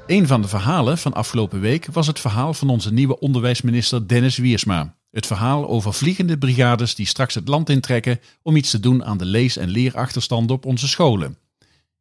Een 0.07 0.27
van 0.27 0.41
de 0.41 0.47
verhalen 0.47 0.97
van 0.97 1.13
afgelopen 1.13 1.59
week 1.59 1.87
was 1.91 2.07
het 2.07 2.19
verhaal 2.19 2.53
van 2.53 2.69
onze 2.69 2.93
nieuwe 2.93 3.19
onderwijsminister 3.19 4.07
Dennis 4.07 4.37
Wiersma. 4.37 4.95
Het 5.11 5.25
verhaal 5.25 5.67
over 5.67 5.93
vliegende 5.93 6.37
brigades 6.37 6.95
die 6.95 7.05
straks 7.05 7.35
het 7.35 7.47
land 7.47 7.69
intrekken 7.69 8.19
om 8.41 8.55
iets 8.55 8.69
te 8.69 8.79
doen 8.79 9.05
aan 9.05 9.17
de 9.17 9.25
lees- 9.25 9.57
en 9.57 9.69
leerachterstanden 9.69 10.55
op 10.55 10.65
onze 10.65 10.87
scholen. 10.87 11.37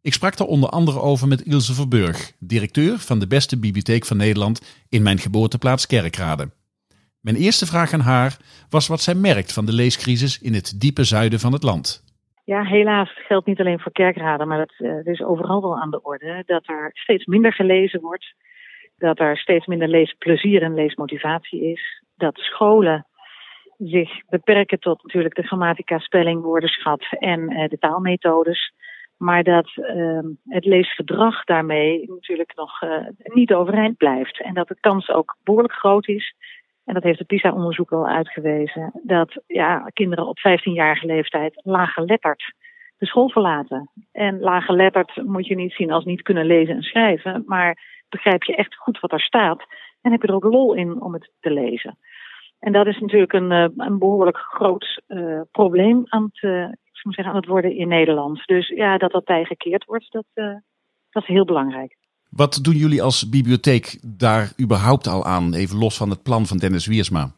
Ik 0.00 0.12
sprak 0.12 0.36
daar 0.36 0.46
onder 0.46 0.68
andere 0.68 1.00
over 1.00 1.28
met 1.28 1.42
Ilse 1.42 1.74
Verburg, 1.74 2.32
directeur 2.38 2.98
van 2.98 3.18
de 3.18 3.26
beste 3.26 3.56
bibliotheek 3.56 4.04
van 4.06 4.16
Nederland 4.16 4.60
in 4.88 5.02
mijn 5.02 5.18
geboorteplaats 5.18 5.86
Kerkrade. 5.86 6.50
Mijn 7.20 7.36
eerste 7.36 7.66
vraag 7.66 7.92
aan 7.92 8.00
haar 8.00 8.36
was 8.68 8.86
wat 8.86 9.02
zij 9.02 9.14
merkt 9.14 9.52
van 9.52 9.66
de 9.66 9.72
leescrisis 9.72 10.38
in 10.38 10.54
het 10.54 10.72
diepe 10.76 11.04
zuiden 11.04 11.40
van 11.40 11.52
het 11.52 11.62
land. 11.62 12.03
Ja, 12.44 12.64
helaas 12.64 13.10
geldt 13.26 13.46
niet 13.46 13.60
alleen 13.60 13.80
voor 13.80 13.92
kerkraden, 13.92 14.48
maar 14.48 14.58
dat, 14.58 14.74
uh, 14.78 15.06
is 15.06 15.22
overal 15.22 15.60
wel 15.60 15.78
aan 15.78 15.90
de 15.90 16.02
orde. 16.02 16.42
Dat 16.46 16.68
er 16.68 16.90
steeds 16.92 17.24
minder 17.24 17.52
gelezen 17.52 18.00
wordt. 18.00 18.34
Dat 18.96 19.18
er 19.18 19.38
steeds 19.38 19.66
minder 19.66 19.88
leesplezier 19.88 20.62
en 20.62 20.74
leesmotivatie 20.74 21.64
is. 21.70 22.02
Dat 22.16 22.36
scholen 22.36 23.06
zich 23.78 24.10
beperken 24.28 24.78
tot 24.78 25.02
natuurlijk 25.02 25.34
de 25.34 25.46
grammatica, 25.46 25.98
spelling, 25.98 26.42
woordenschat 26.42 27.06
en 27.18 27.52
uh, 27.52 27.68
de 27.68 27.78
taalmethodes. 27.78 28.72
Maar 29.16 29.42
dat 29.42 29.72
ehm, 29.76 30.26
het 30.48 30.64
leesgedrag 30.64 31.44
daarmee 31.44 32.04
natuurlijk 32.06 32.52
nog 32.54 32.82
uh, 32.82 33.06
niet 33.24 33.54
overeind 33.54 33.96
blijft. 33.96 34.40
En 34.40 34.54
dat 34.54 34.68
de 34.68 34.76
kans 34.80 35.10
ook 35.10 35.36
behoorlijk 35.44 35.74
groot 35.74 36.08
is. 36.08 36.34
En 36.84 36.94
dat 36.94 37.02
heeft 37.02 37.18
het 37.18 37.26
PISA-onderzoek 37.26 37.92
al 37.92 38.06
uitgewezen. 38.06 39.00
Dat 39.02 39.42
ja, 39.46 39.90
kinderen 39.92 40.26
op 40.26 40.38
15-jarige 40.38 41.06
leeftijd 41.06 41.60
laaggeletterd 41.62 42.54
de 42.98 43.06
school 43.06 43.30
verlaten. 43.30 43.90
En 44.12 44.40
laaggeletterd 44.40 45.22
moet 45.22 45.46
je 45.46 45.54
niet 45.54 45.72
zien 45.72 45.90
als 45.90 46.04
niet 46.04 46.22
kunnen 46.22 46.46
lezen 46.46 46.74
en 46.74 46.82
schrijven. 46.82 47.42
Maar 47.46 48.02
begrijp 48.08 48.42
je 48.42 48.56
echt 48.56 48.74
goed 48.74 49.00
wat 49.00 49.12
er 49.12 49.20
staat. 49.20 49.64
En 50.00 50.10
heb 50.12 50.22
je 50.22 50.28
er 50.28 50.34
ook 50.34 50.44
lol 50.44 50.74
in 50.74 51.00
om 51.00 51.12
het 51.12 51.30
te 51.40 51.50
lezen. 51.50 51.98
En 52.58 52.72
dat 52.72 52.86
is 52.86 52.98
natuurlijk 52.98 53.32
een, 53.32 53.52
eh, 53.52 53.66
een 53.76 53.98
behoorlijk 53.98 54.36
groot 54.36 55.02
uh, 55.08 55.40
probleem 55.50 56.02
aan 56.04 56.22
het, 56.32 56.38
zeggen, 56.92 57.24
aan 57.24 57.36
het 57.36 57.46
worden 57.46 57.76
in 57.76 57.88
Nederland. 57.88 58.46
Dus 58.46 58.68
ja, 58.68 58.98
dat 58.98 59.12
dat 59.12 59.24
bijgekeerd 59.24 59.84
wordt, 59.84 60.12
dat, 60.12 60.24
dat 61.10 61.22
is 61.22 61.28
heel 61.28 61.44
belangrijk. 61.44 61.96
Wat 62.36 62.58
doen 62.62 62.74
jullie 62.74 63.02
als 63.02 63.28
bibliotheek 63.28 63.98
daar 64.18 64.52
überhaupt 64.62 65.06
al 65.06 65.24
aan, 65.24 65.54
even 65.54 65.78
los 65.78 65.96
van 65.96 66.10
het 66.10 66.22
plan 66.22 66.46
van 66.46 66.58
Dennis 66.58 66.86
Wiersma? 66.86 67.32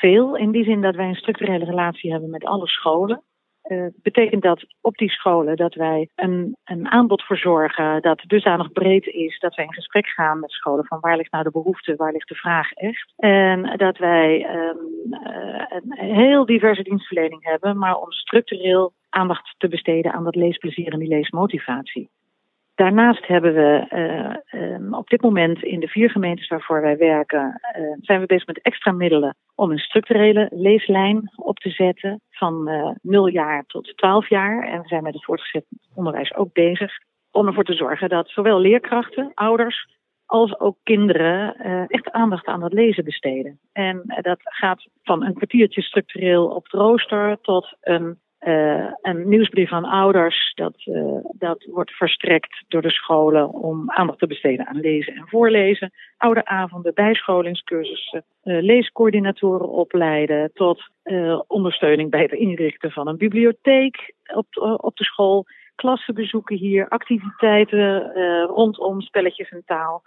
veel, 0.00 0.36
in 0.36 0.50
die 0.50 0.64
zin 0.64 0.80
dat 0.80 0.94
wij 0.94 1.08
een 1.08 1.14
structurele 1.14 1.64
relatie 1.64 2.10
hebben 2.10 2.30
met 2.30 2.44
alle 2.44 2.66
scholen. 2.66 3.22
Uh, 3.64 3.86
betekent 4.02 4.42
dat 4.42 4.66
op 4.80 4.96
die 4.96 5.10
scholen 5.10 5.56
dat 5.56 5.74
wij 5.74 6.08
een, 6.14 6.56
een 6.64 6.88
aanbod 6.88 7.22
verzorgen 7.22 8.02
dat 8.02 8.22
dusdanig 8.26 8.72
breed 8.72 9.06
is 9.06 9.38
dat 9.38 9.54
wij 9.54 9.64
in 9.64 9.72
gesprek 9.72 10.06
gaan 10.06 10.40
met 10.40 10.50
scholen 10.50 10.84
van 10.84 11.00
waar 11.00 11.16
ligt 11.16 11.32
nou 11.32 11.44
de 11.44 11.50
behoefte, 11.50 11.96
waar 11.96 12.12
ligt 12.12 12.28
de 12.28 12.34
vraag 12.34 12.72
echt. 12.72 13.12
En 13.16 13.76
dat 13.76 13.98
wij 13.98 14.46
um, 14.54 14.78
uh, 15.10 15.64
een 15.68 16.14
heel 16.14 16.46
diverse 16.46 16.82
dienstverlening 16.82 17.44
hebben, 17.44 17.78
maar 17.78 17.96
om 17.96 18.12
structureel 18.12 18.92
aandacht 19.08 19.54
te 19.58 19.68
besteden 19.68 20.12
aan 20.12 20.24
dat 20.24 20.34
leesplezier 20.34 20.92
en 20.92 20.98
die 20.98 21.08
leesmotivatie. 21.08 22.10
Daarnaast 22.76 23.26
hebben 23.26 23.54
we 23.54 23.86
uh, 24.52 24.98
op 24.98 25.08
dit 25.08 25.22
moment 25.22 25.62
in 25.62 25.80
de 25.80 25.88
vier 25.88 26.10
gemeentes 26.10 26.48
waarvoor 26.48 26.80
wij 26.80 26.96
werken, 26.96 27.60
uh, 27.78 27.96
zijn 28.00 28.20
we 28.20 28.26
bezig 28.26 28.46
met 28.46 28.62
extra 28.62 28.92
middelen 28.92 29.36
om 29.54 29.70
een 29.70 29.78
structurele 29.78 30.48
leeslijn 30.50 31.32
op 31.36 31.58
te 31.58 31.70
zetten 31.70 32.20
van 32.30 32.68
uh, 32.68 32.90
0 33.02 33.28
jaar 33.28 33.64
tot 33.66 33.96
12 33.96 34.28
jaar. 34.28 34.68
En 34.68 34.82
we 34.82 34.88
zijn 34.88 35.02
met 35.02 35.14
het 35.14 35.24
voortgezet 35.24 35.64
onderwijs 35.94 36.34
ook 36.34 36.52
bezig 36.52 36.92
om 37.30 37.46
ervoor 37.46 37.64
te 37.64 37.74
zorgen 37.74 38.08
dat 38.08 38.28
zowel 38.28 38.58
leerkrachten, 38.58 39.30
ouders 39.34 39.94
als 40.26 40.58
ook 40.60 40.76
kinderen 40.82 41.56
echt 41.88 42.10
aandacht 42.10 42.46
aan 42.46 42.62
het 42.62 42.72
lezen 42.72 43.04
besteden. 43.04 43.58
En 43.72 44.02
dat 44.20 44.38
gaat 44.42 44.88
van 45.02 45.24
een 45.24 45.34
kwartiertje 45.34 45.82
structureel 45.82 46.46
op 46.46 46.64
het 46.64 46.72
rooster 46.72 47.38
tot 47.40 47.76
een 47.80 48.18
uh, 48.46 48.92
een 49.02 49.28
nieuwsbrief 49.28 49.72
aan 49.72 49.84
ouders, 49.84 50.52
dat, 50.54 50.74
uh, 50.84 51.18
dat 51.32 51.64
wordt 51.64 51.90
verstrekt 51.90 52.64
door 52.68 52.82
de 52.82 52.90
scholen 52.90 53.48
om 53.48 53.90
aandacht 53.90 54.18
te 54.18 54.26
besteden 54.26 54.66
aan 54.66 54.80
lezen 54.80 55.14
en 55.14 55.28
voorlezen. 55.28 55.92
Ouderavonden, 56.16 56.94
bijscholingscursussen, 56.94 58.24
uh, 58.44 58.62
leescoördinatoren 58.62 59.68
opleiden 59.68 60.50
tot 60.54 60.90
ondersteuning 61.46 62.10
bij 62.10 62.22
het 62.22 62.32
inrichten 62.32 62.90
van 62.90 63.08
een 63.08 63.16
bibliotheek 63.16 64.14
op, 64.34 64.46
op 64.76 64.96
de 64.96 65.04
school. 65.04 65.44
Klassenbezoeken 65.74 66.56
hier, 66.56 66.88
activiteiten 66.88 68.12
rondom 68.46 69.00
spelletjes 69.00 69.48
en 69.48 69.62
taal. 69.64 70.02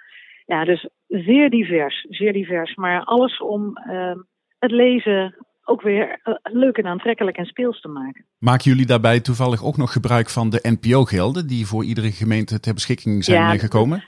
Ja, 0.46 0.66
dus 0.66 0.90
zeer 1.08 1.50
divers, 1.50 2.06
zeer 2.10 2.34
divers. 2.34 2.76
Maar 2.76 3.04
alles 3.04 3.40
om 3.42 3.74
het 4.60 4.72
lezen 4.72 5.36
ook 5.70 5.82
weer 5.82 6.20
uh, 6.24 6.36
leuk 6.44 6.78
en 6.78 6.86
aantrekkelijk 6.86 7.38
en 7.38 7.46
speels 7.46 7.82
te 7.82 7.88
maken. 7.88 8.26
Maken 8.40 8.72
jullie 8.72 8.86
daarbij 8.86 9.20
toevallig 9.20 9.64
ook 9.64 9.78
nog 9.78 9.92
gebruik 9.92 10.30
van 10.30 10.50
de 10.50 10.78
NPO-gelden 10.80 11.48
die 11.48 11.66
voor 11.68 11.84
iedere 11.84 12.12
gemeente 12.12 12.60
ter 12.60 12.74
beschikking 12.74 13.24
zijn 13.24 13.42
ja, 13.42 13.58
gekomen? 13.58 14.04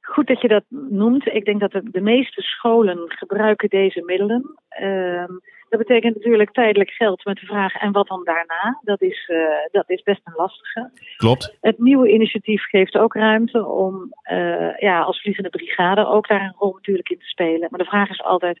Goed 0.00 0.26
dat 0.26 0.40
je 0.40 0.48
dat 0.48 0.64
noemt. 0.68 1.26
Ik 1.26 1.44
denk 1.44 1.60
dat 1.60 1.72
de, 1.72 1.90
de 1.90 2.00
meeste 2.00 2.42
scholen 2.42 2.98
gebruiken 3.06 3.68
deze 3.68 4.02
middelen. 4.04 4.58
Uh, 4.82 5.24
dat 5.68 5.78
betekent 5.78 6.14
natuurlijk 6.14 6.52
tijdelijk 6.52 6.90
geld 6.90 7.24
met 7.24 7.36
de 7.36 7.46
vraag 7.46 7.74
en 7.74 7.92
wat 7.92 8.06
dan 8.06 8.24
daarna. 8.24 8.80
Dat 8.82 9.02
is, 9.02 9.28
uh, 9.32 9.38
dat 9.70 9.90
is 9.90 10.02
best 10.02 10.20
een 10.24 10.32
lastige. 10.36 10.90
Klopt. 11.16 11.56
Het 11.60 11.78
nieuwe 11.78 12.12
initiatief 12.12 12.68
geeft 12.68 12.96
ook 12.96 13.14
ruimte 13.14 13.66
om 13.66 14.14
uh, 14.32 14.78
ja, 14.78 15.00
als 15.00 15.20
vliegende 15.20 15.50
brigade 15.50 16.06
ook 16.06 16.28
daar 16.28 16.40
een 16.40 16.54
rol 16.58 16.72
natuurlijk 16.72 17.08
in 17.08 17.18
te 17.18 17.26
spelen. 17.26 17.68
Maar 17.70 17.80
de 17.80 17.90
vraag 17.90 18.10
is 18.10 18.22
altijd, 18.22 18.60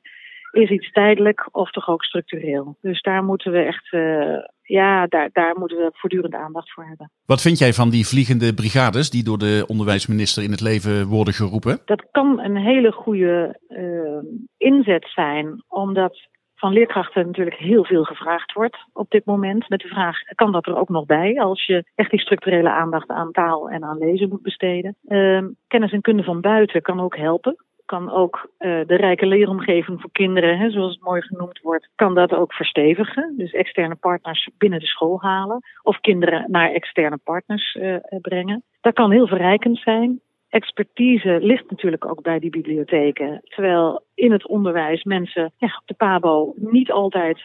is 0.50 0.70
iets 0.70 0.92
tijdelijk 0.92 1.48
of 1.52 1.70
toch 1.70 1.88
ook 1.88 2.04
structureel. 2.04 2.76
Dus 2.80 3.02
daar 3.02 3.24
moeten 3.24 3.52
we 3.52 3.58
echt, 3.58 3.92
uh, 3.92 4.36
ja, 4.62 5.06
daar, 5.06 5.30
daar 5.32 5.58
moeten 5.58 5.78
we 5.78 5.90
voortdurend 5.92 6.34
aandacht 6.34 6.72
voor 6.72 6.84
hebben. 6.84 7.10
Wat 7.26 7.40
vind 7.40 7.58
jij 7.58 7.72
van 7.72 7.90
die 7.90 8.06
vliegende 8.06 8.54
brigades 8.54 9.10
die 9.10 9.24
door 9.24 9.38
de 9.38 9.64
onderwijsminister 9.66 10.42
in 10.42 10.50
het 10.50 10.60
leven 10.60 11.06
worden 11.06 11.34
geroepen? 11.34 11.78
Dat 11.84 12.06
kan 12.10 12.40
een 12.40 12.56
hele 12.56 12.92
goede 12.92 13.60
uh, 13.68 14.30
inzet 14.56 15.10
zijn, 15.14 15.64
omdat 15.68 16.28
van 16.54 16.72
leerkrachten 16.72 17.26
natuurlijk 17.26 17.56
heel 17.56 17.84
veel 17.84 18.04
gevraagd 18.04 18.52
wordt 18.52 18.76
op 18.92 19.10
dit 19.10 19.24
moment. 19.24 19.68
Met 19.68 19.80
de 19.80 19.88
vraag, 19.88 20.18
kan 20.34 20.52
dat 20.52 20.66
er 20.66 20.76
ook 20.76 20.88
nog 20.88 21.06
bij 21.06 21.40
als 21.40 21.66
je 21.66 21.84
echt 21.94 22.10
die 22.10 22.20
structurele 22.20 22.70
aandacht 22.70 23.08
aan 23.08 23.32
taal 23.32 23.70
en 23.70 23.84
aan 23.84 23.98
lezen 23.98 24.28
moet 24.28 24.42
besteden? 24.42 24.96
Uh, 25.08 25.44
kennis 25.66 25.92
en 25.92 26.00
kunde 26.00 26.22
van 26.22 26.40
buiten 26.40 26.82
kan 26.82 27.00
ook 27.00 27.16
helpen 27.16 27.56
kan 27.88 28.10
ook 28.10 28.50
uh, 28.58 28.80
de 28.86 28.96
rijke 28.96 29.26
leeromgeving 29.26 30.00
voor 30.00 30.12
kinderen, 30.12 30.58
hè, 30.58 30.70
zoals 30.70 30.94
het 30.94 31.04
mooi 31.04 31.22
genoemd 31.22 31.60
wordt, 31.60 31.88
kan 31.94 32.14
dat 32.14 32.32
ook 32.32 32.52
verstevigen. 32.52 33.34
Dus 33.36 33.52
externe 33.52 33.94
partners 33.94 34.48
binnen 34.58 34.80
de 34.80 34.86
school 34.86 35.20
halen 35.20 35.62
of 35.82 36.00
kinderen 36.00 36.50
naar 36.50 36.70
externe 36.70 37.18
partners 37.24 37.74
uh, 37.74 37.96
brengen. 38.20 38.62
Dat 38.80 38.94
kan 38.94 39.10
heel 39.10 39.26
verrijkend 39.26 39.78
zijn. 39.78 40.20
Expertise 40.48 41.38
ligt 41.40 41.70
natuurlijk 41.70 42.04
ook 42.04 42.22
bij 42.22 42.38
die 42.38 42.50
bibliotheken. 42.50 43.40
Terwijl 43.44 44.04
in 44.14 44.32
het 44.32 44.46
onderwijs 44.46 45.02
mensen 45.02 45.52
ja, 45.56 45.76
op 45.80 45.86
de 45.86 45.94
PABO 45.94 46.54
niet 46.56 46.90
altijd 46.92 47.40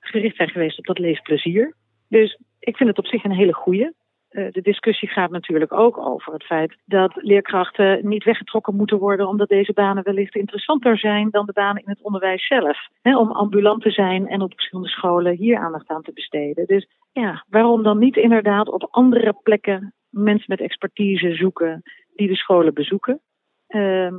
gericht 0.00 0.36
zijn 0.36 0.48
geweest 0.48 0.78
op 0.78 0.84
dat 0.84 0.98
leesplezier. 0.98 1.74
Dus 2.08 2.38
ik 2.60 2.76
vind 2.76 2.88
het 2.88 2.98
op 2.98 3.06
zich 3.06 3.24
een 3.24 3.32
hele 3.32 3.54
goede. 3.54 3.94
Eh, 4.34 4.52
de 4.52 4.60
discussie 4.60 5.08
gaat 5.08 5.30
natuurlijk 5.30 5.72
ook 5.72 5.98
over 5.98 6.32
het 6.32 6.44
feit 6.44 6.76
dat 6.84 7.12
leerkrachten 7.14 8.08
niet 8.08 8.24
weggetrokken 8.24 8.76
moeten 8.76 8.98
worden 8.98 9.28
omdat 9.28 9.48
deze 9.48 9.72
banen 9.72 10.04
wellicht 10.04 10.34
interessanter 10.34 10.98
zijn 10.98 11.30
dan 11.30 11.46
de 11.46 11.52
banen 11.52 11.82
in 11.82 11.90
het 11.90 12.02
onderwijs 12.02 12.46
zelf. 12.46 12.88
om 13.02 13.32
ambulant 13.32 13.82
te 13.82 13.90
zijn 13.90 14.28
en 14.28 14.42
op 14.42 14.52
verschillende 14.52 14.90
scholen 14.90 15.36
hier 15.36 15.58
aandacht 15.58 15.88
aan 15.88 16.02
te 16.02 16.12
besteden. 16.12 16.66
Dus 16.66 16.88
ja, 17.12 17.44
waarom 17.48 17.82
dan 17.82 17.98
niet 17.98 18.16
inderdaad 18.16 18.68
op 18.68 18.88
andere 18.90 19.34
plekken 19.42 19.94
mensen 20.10 20.46
met 20.48 20.60
expertise 20.60 21.34
zoeken 21.34 21.82
die 22.14 22.28
de 22.28 22.36
scholen 22.36 22.74
bezoeken? 22.74 23.20
Uh, 23.68 24.12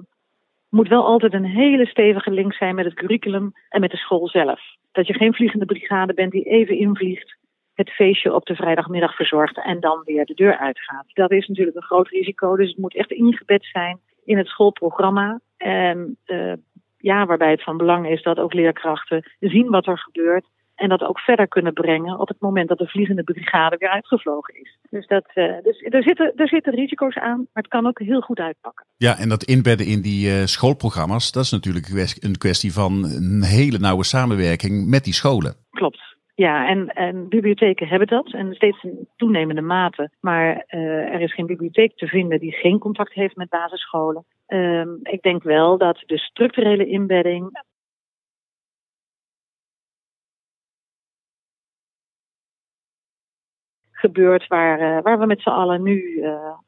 moet 0.69 0.87
wel 0.87 1.05
altijd 1.05 1.33
een 1.33 1.45
hele 1.45 1.85
stevige 1.85 2.31
link 2.31 2.53
zijn 2.53 2.75
met 2.75 2.85
het 2.85 2.93
curriculum 2.93 3.51
en 3.69 3.81
met 3.81 3.91
de 3.91 3.97
school 3.97 4.27
zelf. 4.27 4.61
Dat 4.91 5.07
je 5.07 5.13
geen 5.13 5.33
vliegende 5.33 5.65
brigade 5.65 6.13
bent 6.13 6.31
die 6.31 6.43
even 6.43 6.77
invliegt 6.77 7.37
het 7.75 7.89
feestje 7.89 8.33
op 8.33 8.45
de 8.45 8.55
vrijdagmiddag 8.55 9.15
verzorgt 9.15 9.63
en 9.63 9.79
dan 9.79 10.01
weer 10.05 10.25
de 10.25 10.33
deur 10.33 10.57
uitgaat. 10.57 11.05
Dat 11.13 11.31
is 11.31 11.47
natuurlijk 11.47 11.77
een 11.77 11.83
groot 11.83 12.07
risico, 12.07 12.55
dus 12.55 12.69
het 12.69 12.77
moet 12.77 12.95
echt 12.95 13.11
ingebed 13.11 13.65
zijn 13.65 13.99
in 14.25 14.37
het 14.37 14.47
schoolprogramma. 14.47 15.39
En 15.57 16.17
uh, 16.25 16.53
ja, 16.97 17.25
waarbij 17.25 17.51
het 17.51 17.63
van 17.63 17.77
belang 17.77 18.09
is 18.09 18.23
dat 18.23 18.37
ook 18.37 18.53
leerkrachten 18.53 19.31
zien 19.39 19.69
wat 19.69 19.87
er 19.87 19.97
gebeurt 19.97 20.45
en 20.75 20.89
dat 20.89 21.01
ook 21.01 21.19
verder 21.19 21.47
kunnen 21.47 21.73
brengen 21.73 22.19
op 22.19 22.27
het 22.27 22.39
moment 22.39 22.67
dat 22.67 22.77
de 22.77 22.87
vliegende 22.87 23.23
brigade 23.23 23.77
weer 23.77 23.89
uitgevlogen 23.89 24.61
is. 24.61 24.77
Dus, 24.89 25.07
dat, 25.07 25.25
uh, 25.33 25.61
dus 25.63 25.81
er, 25.81 26.03
zitten, 26.03 26.33
er 26.35 26.47
zitten 26.47 26.73
risico's 26.73 27.15
aan, 27.15 27.37
maar 27.37 27.63
het 27.63 27.67
kan 27.67 27.87
ook 27.87 27.99
heel 27.99 28.21
goed 28.21 28.39
uitpakken. 28.39 28.85
Ja, 28.97 29.17
en 29.17 29.29
dat 29.29 29.43
inbedden 29.43 29.87
in 29.87 30.01
die 30.01 30.27
uh, 30.27 30.45
schoolprogramma's, 30.45 31.31
dat 31.31 31.43
is 31.43 31.51
natuurlijk 31.51 31.87
een 32.19 32.37
kwestie 32.37 32.73
van 32.73 33.03
een 33.03 33.43
hele 33.43 33.77
nauwe 33.77 34.03
samenwerking 34.03 34.89
met 34.89 35.03
die 35.03 35.13
scholen. 35.13 35.55
Klopt. 35.69 36.14
Ja, 36.37 36.67
en, 36.67 36.87
en 36.87 37.27
bibliotheken 37.29 37.87
hebben 37.87 38.07
dat 38.07 38.33
en 38.33 38.53
steeds 38.53 38.83
in 38.83 39.07
toenemende 39.15 39.61
mate. 39.61 40.09
Maar 40.19 40.65
uh, 40.69 41.13
er 41.13 41.21
is 41.21 41.33
geen 41.33 41.45
bibliotheek 41.45 41.97
te 41.97 42.07
vinden 42.07 42.39
die 42.39 42.51
geen 42.51 42.79
contact 42.79 43.13
heeft 43.13 43.35
met 43.35 43.49
basisscholen. 43.49 44.25
Uh, 44.47 44.85
ik 45.01 45.21
denk 45.21 45.43
wel 45.43 45.77
dat 45.77 46.03
de 46.05 46.17
structurele 46.17 46.87
inbedding 46.87 47.63
gebeurt 53.91 54.47
waar, 54.47 54.81
uh, 54.81 55.03
waar 55.03 55.19
we 55.19 55.25
met 55.25 55.41
z'n 55.41 55.49
allen 55.49 55.83
nu 55.83 56.01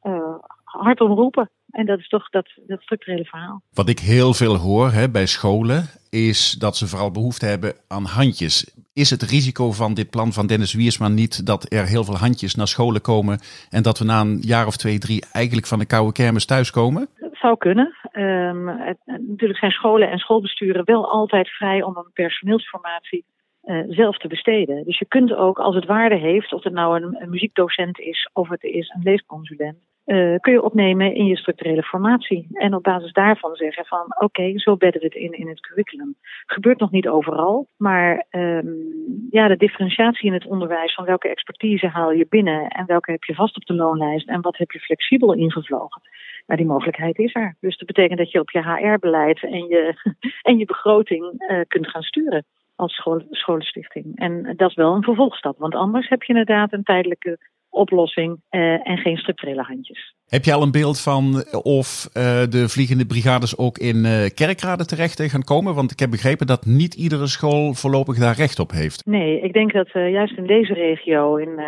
uh, 0.03 0.35
hard 0.63 1.01
om 1.01 1.11
roepen. 1.11 1.49
En 1.69 1.85
dat 1.85 1.99
is 1.99 2.07
toch 2.07 2.29
dat, 2.29 2.49
dat 2.67 2.81
structurele 2.81 3.25
verhaal. 3.25 3.61
Wat 3.73 3.89
ik 3.89 3.99
heel 3.99 4.33
veel 4.33 4.55
hoor 4.55 4.89
hè, 4.91 5.09
bij 5.09 5.25
scholen, 5.25 5.83
is 6.09 6.51
dat 6.51 6.77
ze 6.77 6.87
vooral 6.87 7.11
behoefte 7.11 7.45
hebben 7.45 7.73
aan 7.87 8.05
handjes. 8.05 8.76
Is 9.03 9.09
het 9.09 9.21
risico 9.21 9.71
van 9.71 9.93
dit 9.93 10.09
plan 10.09 10.31
van 10.33 10.47
Dennis 10.47 10.73
Wiersma 10.73 11.07
niet 11.07 11.45
dat 11.45 11.71
er 11.73 11.85
heel 11.85 12.03
veel 12.03 12.17
handjes 12.17 12.55
naar 12.55 12.67
scholen 12.67 13.01
komen 13.01 13.39
en 13.69 13.83
dat 13.83 13.99
we 13.99 14.05
na 14.05 14.21
een 14.21 14.37
jaar 14.41 14.67
of 14.67 14.77
twee, 14.77 14.97
drie 14.99 15.25
eigenlijk 15.31 15.67
van 15.67 15.79
de 15.79 15.85
koude 15.85 16.11
kermis 16.11 16.45
thuiskomen? 16.45 17.07
Dat 17.19 17.35
zou 17.35 17.57
kunnen. 17.57 17.95
Um, 18.13 18.67
het, 18.67 18.97
natuurlijk 19.05 19.59
zijn 19.59 19.71
scholen 19.71 20.09
en 20.09 20.17
schoolbesturen 20.17 20.85
wel 20.85 21.11
altijd 21.11 21.49
vrij 21.49 21.83
om 21.83 21.97
een 21.97 22.11
personeelsformatie 22.13 23.25
uh, 23.63 23.83
zelf 23.87 24.17
te 24.17 24.27
besteden. 24.27 24.83
Dus 24.85 24.97
je 24.99 25.05
kunt 25.05 25.33
ook, 25.33 25.59
als 25.59 25.75
het 25.75 25.85
waarde 25.85 26.15
heeft, 26.15 26.53
of 26.53 26.63
het 26.63 26.73
nou 26.73 27.01
een, 27.01 27.21
een 27.21 27.29
muziekdocent 27.29 27.99
is 27.99 28.29
of 28.33 28.49
het 28.49 28.63
is 28.63 28.89
een 28.95 29.03
leesconsulent, 29.03 29.77
uh, 30.07 30.35
kun 30.39 30.53
je 30.53 30.61
opnemen 30.61 31.15
in 31.15 31.25
je 31.25 31.37
structurele 31.37 31.83
formatie. 31.83 32.47
En 32.53 32.73
op 32.73 32.83
basis 32.83 33.11
daarvan 33.11 33.55
zeggen 33.55 33.85
van 33.85 34.15
oké, 34.19 34.59
zo 34.59 34.77
bedden 34.77 35.01
we 35.01 35.07
het 35.07 35.15
in 35.15 35.31
in 35.31 35.47
het 35.47 35.59
curriculum. 35.59 36.15
Gebeurt 36.45 36.79
nog 36.79 36.91
niet 36.91 37.07
overal, 37.07 37.67
maar 37.77 38.25
um, 38.31 39.27
ja, 39.29 39.47
de 39.47 39.57
differentiatie 39.57 40.27
in 40.27 40.33
het 40.33 40.45
onderwijs 40.45 40.93
van 40.93 41.05
welke 41.05 41.27
expertise 41.27 41.87
haal 41.87 42.11
je 42.11 42.25
binnen 42.29 42.67
en 42.67 42.85
welke 42.85 43.11
heb 43.11 43.23
je 43.23 43.35
vast 43.35 43.55
op 43.55 43.65
de 43.65 43.73
loonlijst 43.73 44.27
en 44.27 44.41
wat 44.41 44.57
heb 44.57 44.71
je 44.71 44.79
flexibel 44.79 45.33
ingevlogen. 45.33 46.01
Nou, 46.45 46.59
die 46.59 46.69
mogelijkheid 46.69 47.17
is 47.17 47.35
er. 47.35 47.55
Dus 47.59 47.77
dat 47.77 47.87
betekent 47.87 48.19
dat 48.19 48.31
je 48.31 48.39
op 48.39 48.51
je 48.51 48.61
HR-beleid 48.61 49.43
en 49.43 49.67
je, 49.67 49.93
en 50.49 50.57
je 50.57 50.65
begroting 50.65 51.33
uh, 51.37 51.59
kunt 51.67 51.89
gaan 51.89 52.01
sturen 52.01 52.45
als 52.75 52.93
school, 52.93 53.21
scholenstichting. 53.29 54.05
En 54.15 54.53
dat 54.55 54.69
is 54.69 54.75
wel 54.75 54.95
een 54.95 55.03
vervolgstap, 55.03 55.57
want 55.57 55.75
anders 55.75 56.09
heb 56.09 56.23
je 56.23 56.33
inderdaad 56.33 56.73
een 56.73 56.83
tijdelijke 56.83 57.37
oplossing 57.69 58.41
uh, 58.51 58.89
en 58.89 58.97
geen 58.97 59.17
structurele 59.17 59.61
handjes. 59.61 60.15
Heb 60.27 60.43
je 60.43 60.53
al 60.53 60.61
een 60.61 60.71
beeld 60.71 61.01
van 61.01 61.45
of 61.63 62.05
uh, 62.07 62.23
de 62.49 62.69
vliegende 62.69 63.05
brigades 63.05 63.57
ook 63.57 63.77
in 63.77 63.95
uh, 63.95 64.25
kerkraden 64.35 64.87
terecht 64.87 65.21
gaan 65.21 65.43
komen? 65.43 65.75
Want 65.75 65.91
ik 65.91 65.99
heb 65.99 66.09
begrepen 66.09 66.47
dat 66.47 66.65
niet 66.65 66.93
iedere 66.93 67.27
school 67.27 67.73
voorlopig 67.73 68.17
daar 68.17 68.35
recht 68.35 68.59
op 68.59 68.71
heeft. 68.71 69.05
Nee, 69.05 69.41
ik 69.41 69.53
denk 69.53 69.73
dat 69.73 69.89
juist 69.91 70.37
in 70.37 70.47
deze 70.47 70.73
regio, 70.73 71.35
in 71.35 71.59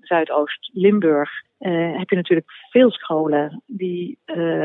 Zuidoost-Limburg, 0.00 1.30
heb 1.98 2.10
je 2.10 2.16
natuurlijk 2.16 2.50
veel 2.70 2.90
scholen 2.90 3.62
die 3.66 4.18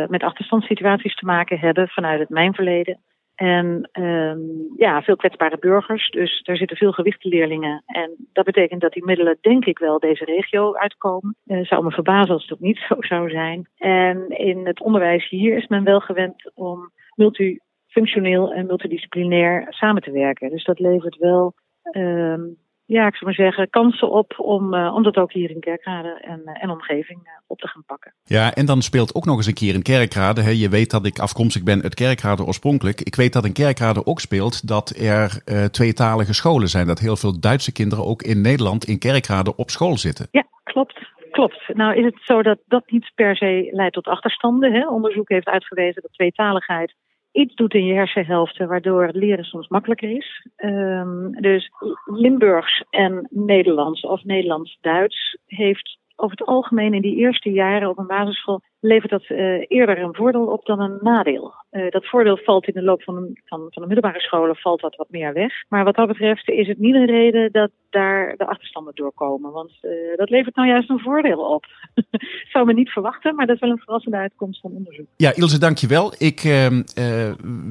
met 0.07 0.23
achterstandssituaties 0.23 1.15
te 1.15 1.25
maken 1.25 1.59
hebben 1.59 1.87
vanuit 1.87 2.19
het 2.19 2.29
mijnverleden. 2.29 2.99
En 3.41 3.89
um, 3.93 4.73
ja, 4.77 5.01
veel 5.01 5.15
kwetsbare 5.15 5.57
burgers. 5.59 6.09
Dus 6.09 6.41
daar 6.43 6.57
zitten 6.57 6.77
veel 6.77 6.91
gewichtenleerlingen. 6.91 7.83
En 7.85 8.15
dat 8.33 8.45
betekent 8.45 8.81
dat 8.81 8.93
die 8.93 9.05
middelen, 9.05 9.37
denk 9.41 9.65
ik 9.65 9.79
wel, 9.79 9.99
deze 9.99 10.25
regio 10.25 10.75
uitkomen. 10.75 11.35
Uh, 11.45 11.65
zou 11.65 11.83
me 11.83 11.91
verbazen 11.91 12.33
als 12.33 12.41
het 12.41 12.53
ook 12.53 12.59
niet 12.59 12.77
zo 12.89 12.95
zou 12.99 13.29
zijn. 13.29 13.69
En 13.77 14.29
in 14.29 14.65
het 14.65 14.81
onderwijs 14.81 15.29
hier 15.29 15.57
is 15.57 15.67
men 15.67 15.83
wel 15.83 15.99
gewend 15.99 16.51
om 16.53 16.91
multifunctioneel 17.15 18.53
en 18.53 18.65
multidisciplinair 18.65 19.65
samen 19.69 20.01
te 20.01 20.11
werken. 20.11 20.49
Dus 20.49 20.63
dat 20.63 20.79
levert 20.79 21.17
wel 21.17 21.53
um, 21.91 22.57
ja, 22.97 23.07
ik 23.07 23.15
zou 23.15 23.25
maar 23.25 23.33
zeggen, 23.33 23.69
kansen 23.69 24.11
op 24.11 24.33
om, 24.37 24.73
uh, 24.73 24.93
om 24.95 25.03
dat 25.03 25.17
ook 25.17 25.33
hier 25.33 25.49
in 25.49 25.59
Kerkrade 25.59 26.19
en, 26.21 26.41
uh, 26.45 26.63
en 26.63 26.69
omgeving 26.69 27.19
uh, 27.19 27.31
op 27.47 27.59
te 27.59 27.67
gaan 27.67 27.83
pakken. 27.85 28.13
Ja, 28.23 28.53
en 28.53 28.65
dan 28.65 28.81
speelt 28.81 29.15
ook 29.15 29.25
nog 29.25 29.37
eens 29.37 29.45
een 29.45 29.53
keer 29.53 29.73
in 29.73 29.81
Kerkrade. 29.81 30.41
Hè. 30.41 30.49
Je 30.49 30.69
weet 30.69 30.91
dat 30.91 31.05
ik 31.05 31.19
afkomstig 31.19 31.63
ben 31.63 31.81
uit 31.83 31.93
Kerkrade 31.93 32.45
oorspronkelijk. 32.45 33.01
Ik 33.01 33.15
weet 33.15 33.33
dat 33.33 33.45
in 33.45 33.53
Kerkrade 33.53 34.05
ook 34.05 34.19
speelt 34.19 34.67
dat 34.67 34.89
er 34.89 35.43
tweetalige 35.71 36.33
scholen 36.33 36.67
zijn. 36.67 36.87
Dat 36.87 36.99
heel 36.99 37.15
veel 37.15 37.39
Duitse 37.39 37.71
kinderen 37.71 38.05
ook 38.05 38.21
in 38.21 38.41
Nederland 38.41 38.85
in 38.85 38.99
Kerkrade 38.99 39.55
op 39.55 39.69
school 39.69 39.97
zitten. 39.97 40.27
Ja, 40.31 40.45
klopt. 40.63 41.09
Klopt. 41.31 41.73
Nou 41.73 41.95
is 41.95 42.05
het 42.05 42.19
zo 42.23 42.41
dat 42.41 42.59
dat 42.67 42.91
niet 42.91 43.11
per 43.15 43.35
se 43.35 43.69
leidt 43.71 43.93
tot 43.93 44.07
achterstanden. 44.07 44.73
Hè? 44.73 44.87
Onderzoek 44.87 45.29
heeft 45.29 45.47
uitgewezen 45.47 46.01
dat 46.01 46.13
tweetaligheid 46.13 46.95
iets 47.31 47.55
doet 47.55 47.73
in 47.73 47.85
je 47.85 47.93
hersenhelften, 47.93 48.67
waardoor 48.67 49.05
het 49.05 49.15
leren 49.15 49.43
soms 49.43 49.67
makkelijker 49.67 50.09
is. 50.09 50.47
Um, 50.57 51.31
dus 51.41 51.71
Limburgs 52.05 52.83
en 52.89 53.27
Nederlands 53.29 54.01
of 54.01 54.23
Nederlands-Duits 54.23 55.37
heeft 55.45 55.99
over 56.15 56.37
het 56.37 56.47
algemeen 56.47 56.93
in 56.93 57.01
die 57.01 57.15
eerste 57.15 57.51
jaren 57.51 57.89
op 57.89 57.97
een 57.97 58.07
basisschool 58.07 58.61
levert 58.81 59.11
dat 59.11 59.29
uh, 59.29 59.65
eerder 59.67 59.99
een 59.99 60.15
voordeel 60.15 60.45
op 60.45 60.65
dan 60.65 60.79
een 60.79 60.97
nadeel. 61.01 61.53
Uh, 61.71 61.89
dat 61.89 62.05
voordeel 62.05 62.37
valt 62.37 62.67
in 62.67 62.73
de 62.73 62.81
loop 62.81 63.03
van, 63.03 63.15
van, 63.45 63.59
van 63.59 63.81
de 63.81 63.87
middelbare 63.87 64.19
scholen 64.19 64.55
valt 64.55 64.81
dat 64.81 64.95
wat 64.95 65.09
meer 65.09 65.33
weg. 65.33 65.53
Maar 65.69 65.83
wat 65.83 65.95
dat 65.95 66.07
betreft 66.07 66.49
is 66.49 66.67
het 66.67 66.79
niet 66.79 66.95
een 66.95 67.05
reden 67.05 67.51
dat 67.51 67.71
daar 67.89 68.35
de 68.37 68.47
achterstanden 68.47 68.95
doorkomen. 68.95 69.51
Want 69.51 69.71
uh, 69.81 69.91
dat 70.15 70.29
levert 70.29 70.55
nou 70.55 70.67
juist 70.67 70.89
een 70.89 70.99
voordeel 70.99 71.39
op. 71.39 71.65
Zou 72.51 72.65
me 72.65 72.73
niet 72.73 72.89
verwachten, 72.89 73.35
maar 73.35 73.45
dat 73.45 73.55
is 73.55 73.61
wel 73.61 73.69
een 73.69 73.77
verrassende 73.77 74.17
uitkomst 74.17 74.61
van 74.61 74.71
onderzoek. 74.71 75.05
Ja, 75.17 75.35
Ilse, 75.35 75.59
dankjewel. 75.59 76.13
Ik 76.17 76.41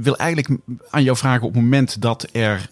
wil 0.01 0.16
eigenlijk 0.16 0.61
aan 0.90 1.03
jou 1.03 1.16
vragen 1.16 1.46
op 1.46 1.53
het 1.53 1.62
moment 1.62 2.03
dat 2.03 2.29
er 2.33 2.68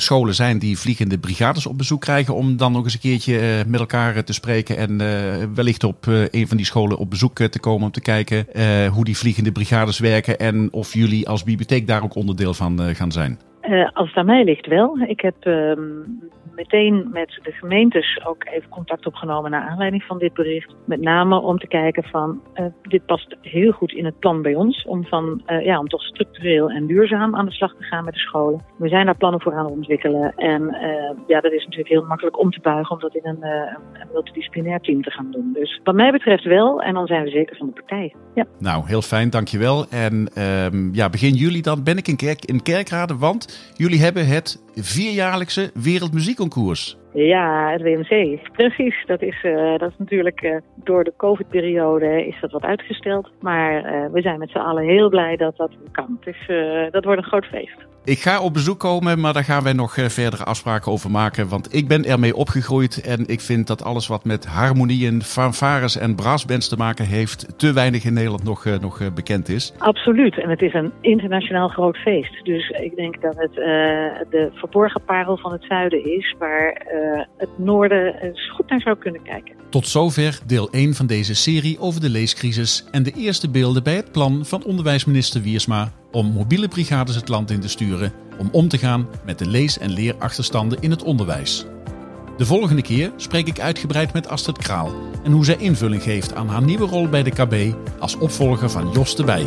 scholen 0.00 0.34
zijn 0.34 0.58
die 0.58 0.78
vliegende 0.78 1.18
brigades 1.18 1.66
op 1.66 1.78
bezoek 1.78 2.00
krijgen, 2.00 2.34
om 2.34 2.56
dan 2.56 2.72
nog 2.72 2.84
eens 2.84 2.94
een 2.94 3.00
keertje 3.00 3.64
met 3.66 3.80
elkaar 3.80 4.24
te 4.24 4.32
spreken 4.32 4.76
en 4.76 4.98
wellicht 5.54 5.84
op 5.84 6.06
een 6.06 6.48
van 6.48 6.56
die 6.56 6.66
scholen 6.66 6.98
op 6.98 7.10
bezoek 7.10 7.36
te 7.36 7.60
komen 7.60 7.77
om 7.82 7.90
te 7.90 8.00
kijken 8.00 8.46
hoe 8.92 9.04
die 9.04 9.16
vliegende 9.16 9.52
brigades 9.52 9.98
werken 9.98 10.38
en 10.38 10.72
of 10.72 10.92
jullie 10.92 11.28
als 11.28 11.42
bibliotheek 11.42 11.86
daar 11.86 12.02
ook 12.02 12.14
onderdeel 12.14 12.54
van 12.54 12.82
uh, 12.82 12.94
gaan 12.94 13.12
zijn. 13.12 13.38
Uh, 13.68 13.88
als 13.92 14.08
het 14.08 14.16
aan 14.16 14.26
mij 14.26 14.44
ligt 14.44 14.66
wel. 14.66 14.98
Ik 14.98 15.20
heb 15.20 15.46
uh, 15.46 15.72
meteen 16.54 17.08
met 17.12 17.38
de 17.42 17.52
gemeentes 17.52 18.20
ook 18.26 18.44
even 18.44 18.68
contact 18.68 19.06
opgenomen 19.06 19.50
naar 19.50 19.68
aanleiding 19.68 20.02
van 20.02 20.18
dit 20.18 20.34
bericht. 20.34 20.74
Met 20.84 21.00
name 21.00 21.40
om 21.40 21.58
te 21.58 21.66
kijken 21.66 22.04
van, 22.04 22.40
uh, 22.54 22.66
dit 22.82 23.06
past 23.06 23.36
heel 23.40 23.72
goed 23.72 23.92
in 23.92 24.04
het 24.04 24.18
plan 24.18 24.42
bij 24.42 24.54
ons. 24.54 24.84
Om, 24.84 25.04
van, 25.04 25.42
ja, 25.62 25.78
om 25.78 25.88
toch 25.88 26.02
structureel 26.02 26.70
en 26.70 26.86
duurzaam 26.86 27.36
aan 27.36 27.44
de 27.44 27.52
slag 27.52 27.74
te 27.74 27.82
gaan 27.82 28.04
met 28.04 28.14
de 28.14 28.20
scholen. 28.20 28.64
We 28.78 28.88
zijn 28.88 29.06
daar 29.06 29.16
plannen 29.16 29.40
voor 29.40 29.54
aan 29.54 29.64
het 29.64 29.74
ontwikkelen. 29.74 30.32
En 30.36 30.76
ja, 31.26 31.40
dat 31.40 31.52
is 31.52 31.64
natuurlijk 31.64 31.88
heel 31.88 32.04
makkelijk 32.04 32.38
om 32.38 32.50
te 32.50 32.60
buigen 32.60 32.94
om 32.94 33.00
dat 33.00 33.14
in 33.14 33.26
een, 33.26 33.42
een 33.42 34.08
multidisciplinair 34.12 34.80
team 34.80 35.02
te 35.02 35.10
gaan 35.10 35.30
doen. 35.30 35.50
Dus 35.52 35.80
wat 35.84 35.94
mij 35.94 36.10
betreft 36.10 36.44
wel. 36.44 36.82
En 36.82 36.94
dan 36.94 37.06
zijn 37.06 37.24
we 37.24 37.30
zeker 37.30 37.56
van 37.56 37.66
de 37.66 37.72
partij. 37.72 38.14
Ja. 38.34 38.44
Nou, 38.58 38.86
heel 38.86 39.02
fijn, 39.02 39.30
dankjewel. 39.30 39.86
En 39.90 40.30
ehm, 40.34 40.94
ja, 40.94 41.08
begin 41.08 41.34
juli 41.34 41.60
dan 41.60 41.82
ben 41.82 41.96
ik 41.96 42.08
in, 42.08 42.16
kerk, 42.16 42.44
in 42.44 42.62
Kerkrade, 42.62 43.16
want 43.16 43.57
Jullie 43.76 44.00
hebben 44.00 44.26
het 44.26 44.58
vierjaarlijkse 44.84 45.70
Wereldmuziekconcours. 45.74 46.98
Ja, 47.12 47.70
het 47.70 47.82
WMC. 47.82 48.38
Precies. 48.52 49.04
Dat 49.06 49.22
is, 49.22 49.42
uh, 49.42 49.78
dat 49.78 49.90
is 49.90 49.96
natuurlijk 49.98 50.42
uh, 50.42 50.56
door 50.74 51.04
de 51.04 51.12
COVID-periode 51.16 52.26
is 52.26 52.36
dat 52.40 52.50
wat 52.50 52.62
uitgesteld. 52.62 53.30
Maar 53.40 53.74
uh, 53.74 54.12
we 54.12 54.20
zijn 54.20 54.38
met 54.38 54.50
z'n 54.50 54.58
allen 54.58 54.84
heel 54.84 55.08
blij 55.08 55.36
dat 55.36 55.56
dat 55.56 55.70
kan. 55.92 56.18
Dus 56.24 56.36
dat 56.90 57.04
wordt 57.04 57.22
een 57.22 57.28
groot 57.28 57.44
feest. 57.44 57.86
Ik 58.04 58.18
ga 58.18 58.40
op 58.40 58.52
bezoek 58.52 58.78
komen, 58.78 59.20
maar 59.20 59.32
daar 59.32 59.44
gaan 59.44 59.62
wij 59.62 59.72
nog 59.72 59.94
verdere 59.94 60.44
afspraken 60.44 60.92
over 60.92 61.10
maken. 61.10 61.48
Want 61.48 61.74
ik 61.74 61.88
ben 61.88 62.04
ermee 62.04 62.36
opgegroeid 62.36 63.00
en 63.00 63.26
ik 63.26 63.40
vind 63.40 63.66
dat 63.66 63.84
alles 63.84 64.06
wat 64.06 64.24
met 64.24 64.46
harmonieën, 64.46 65.22
fanfares 65.22 65.98
en 65.98 66.14
brassbands 66.14 66.68
te 66.68 66.76
maken 66.76 67.04
heeft, 67.04 67.58
te 67.58 67.72
weinig 67.72 68.04
in 68.04 68.12
Nederland 68.12 68.44
nog, 68.44 68.64
nog 68.80 69.14
bekend 69.14 69.48
is. 69.48 69.74
Absoluut. 69.78 70.38
En 70.38 70.50
het 70.50 70.62
is 70.62 70.74
een 70.74 70.92
internationaal 71.00 71.68
groot 71.68 71.96
feest. 71.96 72.44
Dus 72.44 72.68
ik 72.68 72.96
denk 72.96 73.20
dat 73.20 73.36
het 73.36 73.54
de 74.30 74.48
verborgen 74.70 75.04
parel 75.04 75.36
van 75.36 75.52
het 75.52 75.64
zuiden 75.68 76.16
is, 76.16 76.34
waar 76.38 76.86
het 77.36 77.58
noorden 77.58 78.22
eens 78.22 78.50
goed 78.50 78.68
naar 78.68 78.80
zou 78.80 78.96
kunnen 78.96 79.22
kijken. 79.22 79.54
Tot 79.68 79.86
zover 79.86 80.38
deel 80.46 80.70
1 80.70 80.94
van 80.94 81.06
deze 81.06 81.34
serie 81.34 81.78
over 81.80 82.00
de 82.00 82.10
leescrisis 82.10 82.84
en 82.90 83.02
de 83.02 83.12
eerste 83.12 83.50
beelden 83.50 83.82
bij 83.82 83.94
het 83.94 84.12
plan 84.12 84.44
van 84.44 84.64
onderwijsminister 84.64 85.42
Wiersma 85.42 85.92
om 86.12 86.26
mobiele 86.26 86.68
brigades 86.68 87.14
het 87.14 87.28
land 87.28 87.50
in 87.50 87.60
te 87.60 87.68
sturen 87.68 88.12
om 88.38 88.48
om 88.52 88.68
te 88.68 88.78
gaan 88.78 89.08
met 89.24 89.38
de 89.38 89.46
lees- 89.46 89.78
en 89.78 89.90
leerachterstanden 89.90 90.80
in 90.80 90.90
het 90.90 91.02
onderwijs. 91.02 91.66
De 92.36 92.46
volgende 92.46 92.82
keer 92.82 93.12
spreek 93.16 93.46
ik 93.46 93.60
uitgebreid 93.60 94.12
met 94.12 94.28
Astrid 94.28 94.58
Kraal 94.58 94.92
en 95.24 95.32
hoe 95.32 95.44
zij 95.44 95.56
invulling 95.56 96.02
geeft 96.02 96.34
aan 96.34 96.48
haar 96.48 96.62
nieuwe 96.62 96.86
rol 96.86 97.08
bij 97.08 97.22
de 97.22 97.30
KB 97.30 97.74
als 97.98 98.18
opvolger 98.18 98.70
van 98.70 98.90
Jos 98.92 99.16
de 99.16 99.24
Bij. 99.24 99.46